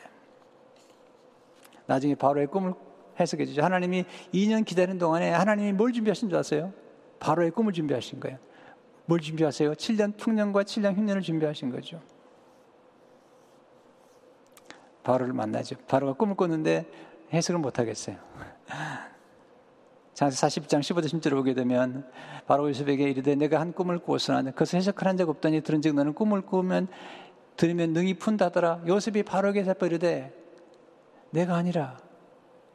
나중에 1.87 2.15
바로의 2.15 2.47
꿈을 2.47 2.73
해석해 3.19 3.45
주죠. 3.45 3.63
하나님이 3.63 4.05
2년 4.33 4.63
기다리는 4.63 4.99
동안에 4.99 5.31
하나님이 5.31 5.73
뭘 5.73 5.91
준비하신 5.91 6.29
줄 6.29 6.37
아세요? 6.37 6.71
바로의 7.19 7.51
꿈을 7.51 7.73
준비하신 7.73 8.19
거예요. 8.19 8.37
뭘 9.05 9.19
준비하세요? 9.19 9.73
7년 9.73 10.17
풍년과 10.17 10.63
7년 10.63 10.95
흉년을 10.95 11.21
준비하신 11.23 11.71
거죠. 11.71 11.99
바로를 15.03 15.33
만나죠. 15.33 15.75
바로가 15.87 16.13
꿈을 16.13 16.35
꿨는데 16.35 16.85
해석을 17.33 17.59
못 17.59 17.79
하겠어요. 17.79 18.17
장세 20.21 20.45
40장 20.45 20.81
15절 20.81 21.05
10절을 21.05 21.31
보게 21.31 21.55
되면 21.55 22.07
바로 22.45 22.69
요셉에게 22.69 23.09
이르되 23.09 23.33
내가 23.33 23.59
한 23.59 23.73
꿈을 23.73 23.97
꾸었으나 23.97 24.43
그것을 24.43 24.77
해석을 24.77 25.07
한적 25.07 25.27
없더니 25.29 25.61
들은즉 25.61 25.95
너는 25.95 26.13
꿈을 26.13 26.41
꾸면 26.41 26.89
들으면 27.57 27.93
능히 27.93 28.13
푼다더라. 28.13 28.83
요셉이 28.85 29.23
바로에게 29.23 29.63
대답 29.63 29.83
이르되 29.83 30.31
내가 31.31 31.55
아니라 31.55 31.97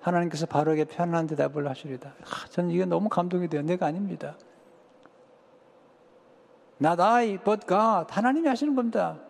하나님께서 0.00 0.46
바로에게 0.46 0.86
편안한 0.86 1.28
대답을 1.28 1.68
하시리다. 1.68 2.16
아, 2.20 2.48
저는 2.48 2.72
이게 2.72 2.84
너무 2.84 3.08
감동이 3.08 3.46
돼요. 3.46 3.62
내가 3.62 3.86
아닙니다. 3.86 4.36
Not 6.82 7.00
I, 7.00 7.38
but 7.44 7.64
God. 7.64 8.08
하나님이 8.10 8.48
하시는 8.48 8.74
겁니다. 8.74 9.20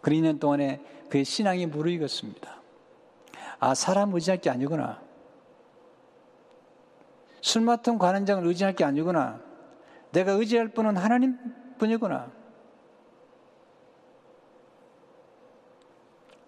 그 0.00 0.10
2년 0.10 0.40
동안에 0.40 0.80
그의 1.10 1.26
신앙이 1.26 1.66
무르익었습니다. 1.66 2.62
아, 3.60 3.74
사람 3.74 4.14
의지할 4.14 4.40
게 4.40 4.48
아니구나. 4.48 5.03
술 7.44 7.60
맡은 7.60 7.98
관원장을 7.98 8.46
의지할 8.46 8.74
게 8.74 8.84
아니구나. 8.84 9.38
내가 10.12 10.32
의지할 10.32 10.68
분은 10.68 10.96
하나님 10.96 11.36
뿐이구나. 11.76 12.32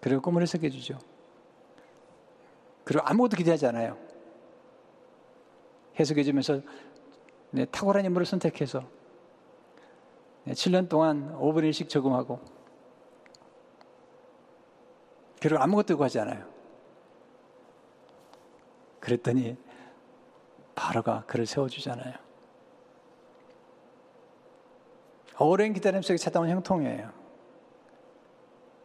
그리고 0.01 0.23
꿈을 0.23 0.41
해석해 0.41 0.71
주죠. 0.71 0.99
그리고 2.83 3.05
아무것도 3.05 3.37
기대하지 3.37 3.67
않아요. 3.67 3.99
해석해 6.01 6.23
주면서 6.23 6.63
네, 7.51 7.67
탁월한 7.67 8.07
인물을 8.07 8.25
선택해서 8.25 8.89
네, 10.45 10.55
7년 10.55 10.89
동안 10.89 11.37
5분의 11.39 11.73
1씩 11.73 11.91
적응하고 11.91 12.41
그리고 15.43 15.61
아무것도 15.61 15.99
구하지 15.99 16.21
않아요. 16.21 16.49
그랬더니 18.99 19.66
바로가 20.77 21.25
그를 21.27 21.47
세워주잖아요. 21.47 22.15
오랜 25.41 25.73
기다림 25.73 26.03
속에 26.03 26.17
찾아온 26.17 26.49
형통이에요. 26.49 27.11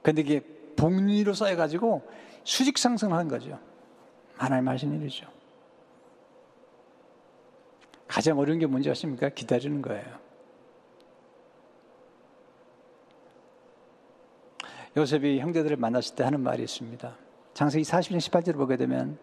근데 0.02 0.22
이게 0.22 0.42
복리로 0.76 1.34
쌓여가지고 1.34 2.10
수직 2.44 2.80
상승하는 2.80 3.28
거죠. 3.28 3.60
하나님 4.36 4.68
하신 4.68 5.00
일이죠. 5.00 5.28
가장 8.08 8.40
어려운 8.40 8.58
게 8.58 8.66
뭔지 8.66 8.90
아십니까? 8.90 9.30
기다리는 9.30 9.82
거예요. 9.82 10.20
요셉이 14.98 15.40
형제들을 15.40 15.78
만났을 15.78 16.16
때 16.16 16.24
하는 16.24 16.42
말이 16.42 16.64
있습니다. 16.64 17.16
장세기 17.54 17.84
40장 17.86 18.18
18절을 18.18 18.56
보게 18.56 18.76
되면 18.76 19.18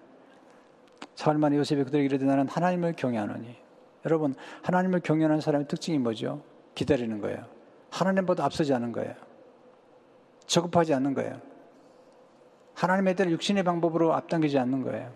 사흘 1.18 1.36
만에 1.36 1.56
요셉이 1.56 1.82
그들에게 1.82 2.04
이르되 2.04 2.24
나는 2.24 2.46
하나님을 2.46 2.92
경외하노니 2.92 3.56
여러분 4.04 4.36
하나님을 4.62 5.00
경외하는 5.00 5.40
사람의 5.40 5.66
특징이 5.66 5.98
뭐죠? 5.98 6.44
기다리는 6.76 7.20
거예요. 7.20 7.44
하나님보다 7.90 8.44
앞서지 8.44 8.72
않는 8.72 8.92
거예요. 8.92 9.16
저급하지 10.46 10.94
않는 10.94 11.14
거예요. 11.14 11.40
하나님에 12.74 13.14
대한 13.14 13.32
육신의 13.32 13.64
방법으로 13.64 14.14
앞당기지 14.14 14.60
않는 14.60 14.84
거예요. 14.84 15.12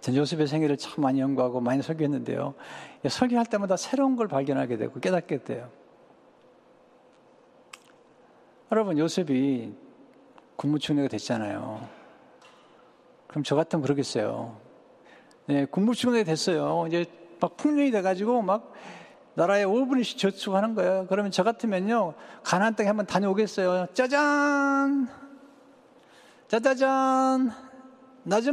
전 0.00 0.16
요셉의 0.16 0.46
생애를 0.46 0.78
참 0.78 1.02
많이 1.02 1.20
연구하고 1.20 1.60
많이 1.60 1.82
설교했는데요. 1.82 2.54
설교할 3.06 3.44
때마다 3.44 3.76
새로운 3.76 4.16
걸 4.16 4.26
발견하게 4.26 4.78
되고 4.78 4.98
깨닫게 4.98 5.44
돼요. 5.44 5.68
여러분, 8.72 8.96
요셉이 8.96 9.74
국무총리가 10.56 11.08
됐잖아요. 11.08 11.99
그럼 13.30 13.44
저 13.44 13.54
같으면 13.54 13.82
그러겠어요. 13.82 14.56
네, 15.46 15.64
국무총리가 15.64 16.24
됐어요. 16.24 16.86
이제 16.88 17.06
막 17.38 17.56
풍년이 17.56 17.92
돼가지고 17.92 18.42
막 18.42 18.72
나라에 19.34 19.64
5분씩 19.64 20.18
저축하는 20.18 20.74
거예요. 20.74 21.06
그러면 21.08 21.30
저 21.30 21.44
같으면요, 21.44 22.14
가나안 22.42 22.74
땅에 22.74 22.88
한번 22.88 23.06
다녀오겠어요. 23.06 23.86
짜잔! 23.94 25.08
짜자잔! 26.48 27.52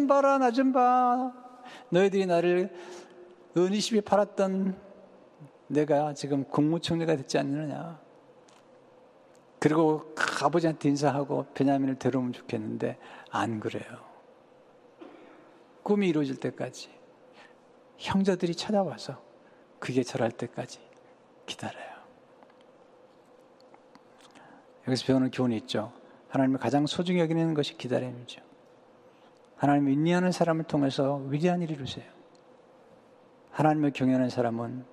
봐라, 0.07 0.37
나좀 0.37 0.71
봐. 0.71 1.33
너희들이 1.89 2.27
나를 2.27 2.71
은이십이 3.57 4.01
팔았던 4.01 4.77
내가 5.69 6.13
지금 6.13 6.43
국무총리가 6.43 7.15
됐지 7.15 7.39
않느냐. 7.39 7.99
그리고 9.57 10.13
아버지한테 10.43 10.89
인사하고 10.89 11.47
베냐민을 11.55 11.95
데려오면 11.95 12.33
좋겠는데 12.33 12.99
안 13.31 13.59
그래요. 13.59 14.16
꿈이 15.87 16.09
이루어질 16.09 16.35
때까지 16.35 16.89
형제들이 17.97 18.55
찾아와서 18.55 19.23
그게 19.79 20.03
절할 20.03 20.31
때까지 20.31 20.81
기다려요. 21.45 21.95
여기서 24.85 25.05
배우는 25.05 25.31
교훈이 25.31 25.55
있죠. 25.59 25.93
하나님을 26.27 26.59
가장 26.59 26.85
소중히 26.87 27.21
여기는 27.21 27.53
것이 27.53 27.77
기다림이죠. 27.77 28.41
하나님을 29.55 29.93
인내하는 29.93 30.33
사람을 30.33 30.65
통해서 30.65 31.23
위대한 31.29 31.61
일을 31.61 31.77
이루세요. 31.77 32.11
하나님을 33.51 33.91
경외하는 33.91 34.29
사람은 34.29 34.83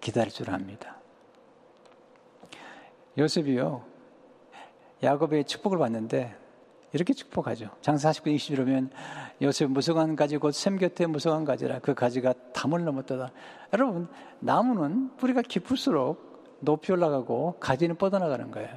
기다릴 0.00 0.32
줄 0.32 0.50
압니다. 0.50 1.00
요셉이요. 3.18 3.84
야곱의 5.02 5.46
축복을 5.46 5.78
받는데 5.78 6.39
이렇게 6.92 7.12
축복하죠. 7.12 7.70
장사 7.80 8.10
40분 8.10 8.34
20이러면 8.36 8.90
요셉 9.42 9.70
무성한 9.70 10.16
가지 10.16 10.36
곧 10.38 10.52
샘 10.52 10.76
곁에 10.76 11.06
무성한 11.06 11.44
가지라 11.44 11.78
그 11.80 11.94
가지가 11.94 12.34
담을 12.52 12.84
넘었다. 12.84 13.30
여러분 13.72 14.08
나무는 14.40 15.16
뿌리가 15.16 15.42
깊을수록 15.42 16.58
높이 16.60 16.92
올라가고 16.92 17.56
가지는 17.60 17.96
뻗어나가는 17.96 18.50
거예요. 18.50 18.68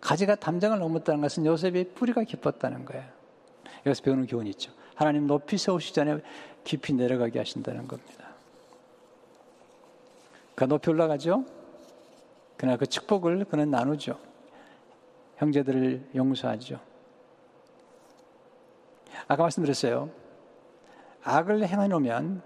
가지가 0.00 0.34
담장을 0.34 0.78
넘었다는 0.78 1.20
것은 1.20 1.46
요셉이 1.46 1.94
뿌리가 1.94 2.24
깊었다는 2.24 2.84
거예요. 2.84 3.04
여기서 3.86 4.02
배우는 4.02 4.26
교훈이 4.26 4.50
있죠. 4.50 4.72
하나님 4.94 5.26
높이 5.26 5.56
세우시 5.56 5.94
전에 5.94 6.18
깊이 6.64 6.92
내려가게 6.92 7.38
하신다는 7.38 7.86
겁니다. 7.86 8.28
그 10.54 10.64
높이 10.64 10.90
올라가죠. 10.90 11.44
그러나 12.56 12.76
그 12.76 12.86
축복을 12.86 13.44
그는 13.44 13.70
나누죠. 13.70 14.18
형제들을 15.36 16.10
용서하죠. 16.14 16.91
아까 19.28 19.42
말씀드렸어요. 19.42 20.10
악을 21.24 21.66
행해 21.66 21.88
놓으면 21.88 22.42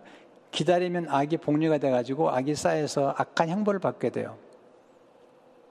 기다리면 0.51 1.09
악이 1.09 1.39
복류가 1.39 1.79
돼가지고 1.79 2.31
악이 2.31 2.55
쌓여서 2.55 3.15
악한 3.17 3.49
형벌을 3.49 3.81
받게 3.81 4.11
돼요. 4.11 4.39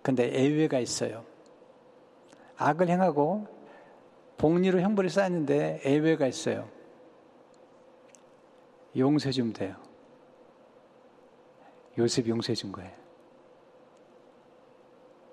근데 0.01 0.32
예외가 0.34 0.80
있어요. 0.80 1.26
악을 2.58 2.89
행하고 2.89 3.47
복리로 4.38 4.80
형벌이 4.82 5.10
쌓였는데 5.10 5.82
예외가 5.86 6.28
있어요. 6.28 6.70
용서해 8.97 9.32
주면 9.32 9.53
돼요. 9.53 9.76
요셉이 11.97 12.30
용서해 12.30 12.56
준 12.56 12.72
거예요. 12.72 12.91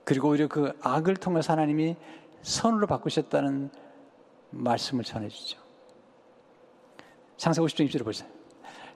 그리고 0.05 0.29
오히려 0.29 0.49
그 0.49 0.73
악을 0.83 1.17
통해서 1.17 1.53
하나님이 1.53 1.97
선으로 2.43 2.87
바꾸셨다는 2.87 3.71
말씀을 4.51 5.05
전해주죠. 5.05 5.62
창세 7.43 7.61
50장 7.61 7.89
2절을 7.89 8.05
보세요. 8.05 8.29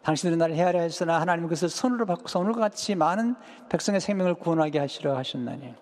당신들은 0.04 0.38
나를 0.38 0.54
헤아려 0.54 0.78
했으나 0.78 1.20
하나님은 1.20 1.48
그것을 1.48 1.68
선으로 1.68 2.06
바꾸서 2.06 2.38
오늘과 2.38 2.60
같이 2.60 2.94
많은 2.94 3.34
백성의 3.68 4.00
생명을 4.00 4.34
구원하게 4.34 4.78
하시려 4.78 5.16
하셨나니. 5.16 5.74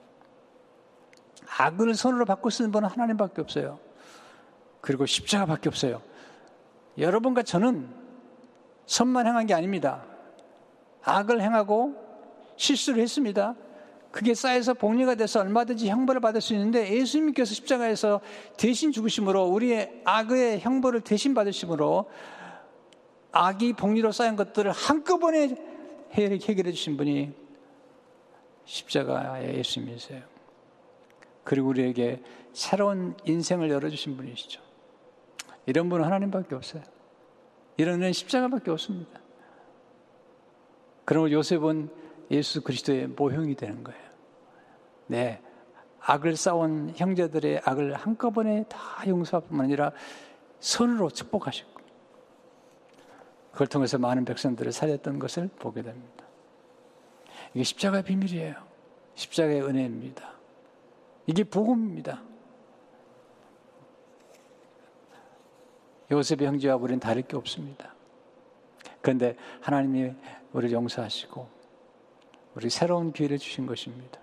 악을 1.58 1.94
선으로 1.94 2.24
바꿀 2.24 2.50
수 2.50 2.62
있는 2.62 2.72
분은 2.72 2.88
하나님밖에 2.88 3.42
없어요. 3.42 3.80
그리고 4.80 5.04
십자가밖에 5.04 5.68
없어요. 5.68 6.00
여러분과 6.96 7.42
저는 7.42 7.86
선만 8.86 9.26
행한 9.26 9.44
게 9.44 9.52
아닙니다. 9.52 10.02
악을 11.02 11.42
행하고 11.42 11.94
실수를 12.56 13.02
했습니다. 13.02 13.56
그게 14.10 14.32
쌓여서 14.32 14.72
복리가 14.72 15.16
돼서 15.16 15.40
얼마든지 15.40 15.90
형벌을 15.90 16.22
받을 16.22 16.40
수 16.40 16.54
있는데 16.54 16.90
예수님께서 16.94 17.52
십자가에서 17.52 18.22
대신 18.56 18.90
죽으심으로 18.90 19.48
우리의 19.48 20.00
악의 20.06 20.60
형벌을 20.60 21.02
대신 21.02 21.34
받으심으로 21.34 22.08
악이 23.34 23.74
복리로 23.74 24.12
쌓인 24.12 24.36
것들을 24.36 24.70
한꺼번에 24.70 25.54
해결해 26.12 26.72
주신 26.72 26.96
분이 26.96 27.34
십자가의 28.64 29.58
예수님이세요. 29.58 30.22
그리고 31.42 31.68
우리에게 31.68 32.22
새로운 32.52 33.16
인생을 33.24 33.68
열어주신 33.70 34.16
분이시죠. 34.16 34.62
이런 35.66 35.88
분은 35.88 36.04
하나님밖에 36.04 36.54
없어요. 36.54 36.82
이런 37.76 37.96
은혜는 37.96 38.12
십자가밖에 38.12 38.70
없습니다. 38.70 39.20
그러면 41.04 41.32
요셉은 41.32 41.90
예수 42.30 42.62
그리스도의 42.62 43.08
모형이 43.08 43.56
되는 43.56 43.84
거예요. 43.84 44.00
네. 45.08 45.42
악을 46.00 46.36
쌓은 46.36 46.92
형제들의 46.96 47.62
악을 47.64 47.94
한꺼번에 47.94 48.64
다 48.68 48.78
용서할 49.06 49.46
뿐만 49.48 49.64
아니라 49.66 49.92
선으로 50.60 51.10
축복하셨고, 51.10 51.73
그걸 53.54 53.68
통해서 53.68 53.98
많은 53.98 54.24
백성들을 54.24 54.72
살렸던 54.72 55.20
것을 55.20 55.48
보게 55.48 55.82
됩니다. 55.82 56.24
이게 57.54 57.62
십자가의 57.62 58.02
비밀이에요. 58.02 58.56
십자가의 59.14 59.62
은혜입니다. 59.62 60.34
이게 61.28 61.44
복음입니다. 61.44 62.20
요셉의 66.10 66.48
형제와 66.48 66.74
우리는 66.74 66.98
다를 66.98 67.22
게 67.22 67.36
없습니다. 67.36 67.94
그런데 69.00 69.36
하나님이 69.60 70.14
우리를 70.52 70.74
용서하시고 70.74 71.48
우리 72.56 72.70
새로운 72.70 73.12
기회를 73.12 73.38
주신 73.38 73.66
것입니다. 73.66 74.18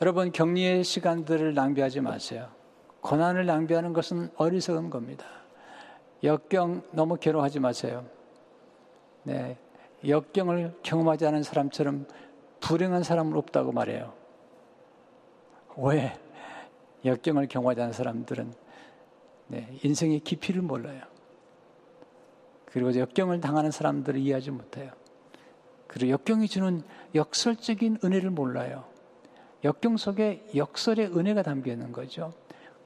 여러분 0.00 0.32
격리의 0.32 0.84
시간들을 0.84 1.52
낭비하지 1.52 2.00
마세요. 2.00 2.48
고난을 3.02 3.44
낭비하는 3.44 3.92
것은 3.92 4.30
어리석은 4.36 4.88
겁니다. 4.88 5.26
역경 6.26 6.82
너무 6.90 7.16
괴로워하지 7.16 7.60
마세요. 7.60 8.04
네, 9.22 9.56
역경을 10.06 10.74
경험하지 10.82 11.26
않은 11.26 11.42
사람처럼 11.42 12.06
불행한 12.60 13.04
사람은 13.04 13.36
없다고 13.36 13.72
말해요. 13.72 14.12
왜? 15.76 16.12
역경을 17.04 17.46
경험하지 17.46 17.80
않은 17.82 17.92
사람들은 17.92 18.52
네, 19.48 19.78
인생의 19.82 20.20
깊이를 20.20 20.62
몰라요. 20.62 21.02
그리고 22.66 22.94
역경을 22.94 23.40
당하는 23.40 23.70
사람들을 23.70 24.18
이해하지 24.18 24.50
못해요. 24.50 24.90
그리고 25.86 26.10
역경이 26.10 26.48
주는 26.48 26.82
역설적인 27.14 27.98
은혜를 28.02 28.30
몰라요. 28.30 28.84
역경 29.62 29.96
속에 29.96 30.44
역설의 30.54 31.16
은혜가 31.16 31.42
담겨 31.42 31.70
있는 31.70 31.92
거죠. 31.92 32.32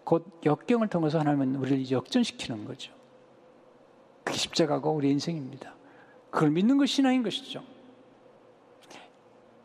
곧 0.04 0.26
역경을 0.44 0.88
통해서 0.88 1.18
하나님은 1.18 1.56
우리를 1.56 1.90
역전시키는 1.90 2.66
거죠. 2.66 2.99
그게 4.24 4.36
십자가고 4.38 4.92
우리 4.92 5.10
인생입니다. 5.10 5.74
그걸 6.30 6.50
믿는 6.50 6.78
것이 6.78 6.96
신앙인 6.96 7.22
것이죠. 7.22 7.62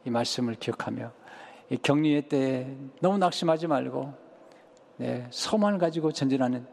이 0.06 0.10
말씀을 0.10 0.56
기억하며 0.56 1.12
이 1.70 1.78
격리의 1.78 2.30
때에 2.30 2.76
너무 3.02 3.18
낙심하지 3.18 3.68
말고 3.68 4.14
네, 4.98 5.28
소망을 5.30 5.80
가지고 5.80 6.12
전진하는 6.12 6.66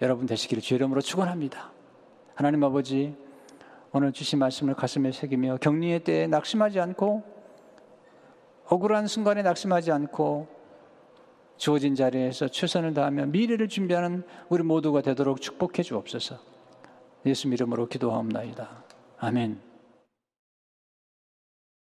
여러분 0.00 0.26
되시기를 0.26 0.62
주의 0.62 0.76
이름으로 0.76 1.00
축원합니다. 1.00 1.72
하나님 2.34 2.62
아버지 2.64 3.16
오늘 3.92 4.12
주신 4.12 4.38
말씀을 4.38 4.74
가슴에 4.74 5.12
새기며 5.12 5.58
격리의 5.58 6.04
때에 6.04 6.26
낙심하지 6.26 6.80
않고 6.80 7.22
억울한 8.66 9.06
순간에 9.06 9.42
낙심하지 9.42 9.92
않고 9.92 10.48
주어진 11.56 11.94
자리에서 11.94 12.48
최선을 12.48 12.94
다하며 12.94 13.26
미래를 13.26 13.68
준비하는 13.68 14.24
우리 14.48 14.62
모두가 14.62 15.02
되도록 15.02 15.40
축복해 15.40 15.82
주옵소서. 15.82 16.51
예수 17.26 17.48
이름으로 17.48 17.86
기도하옵나이다. 17.88 18.84
아멘. 19.18 19.71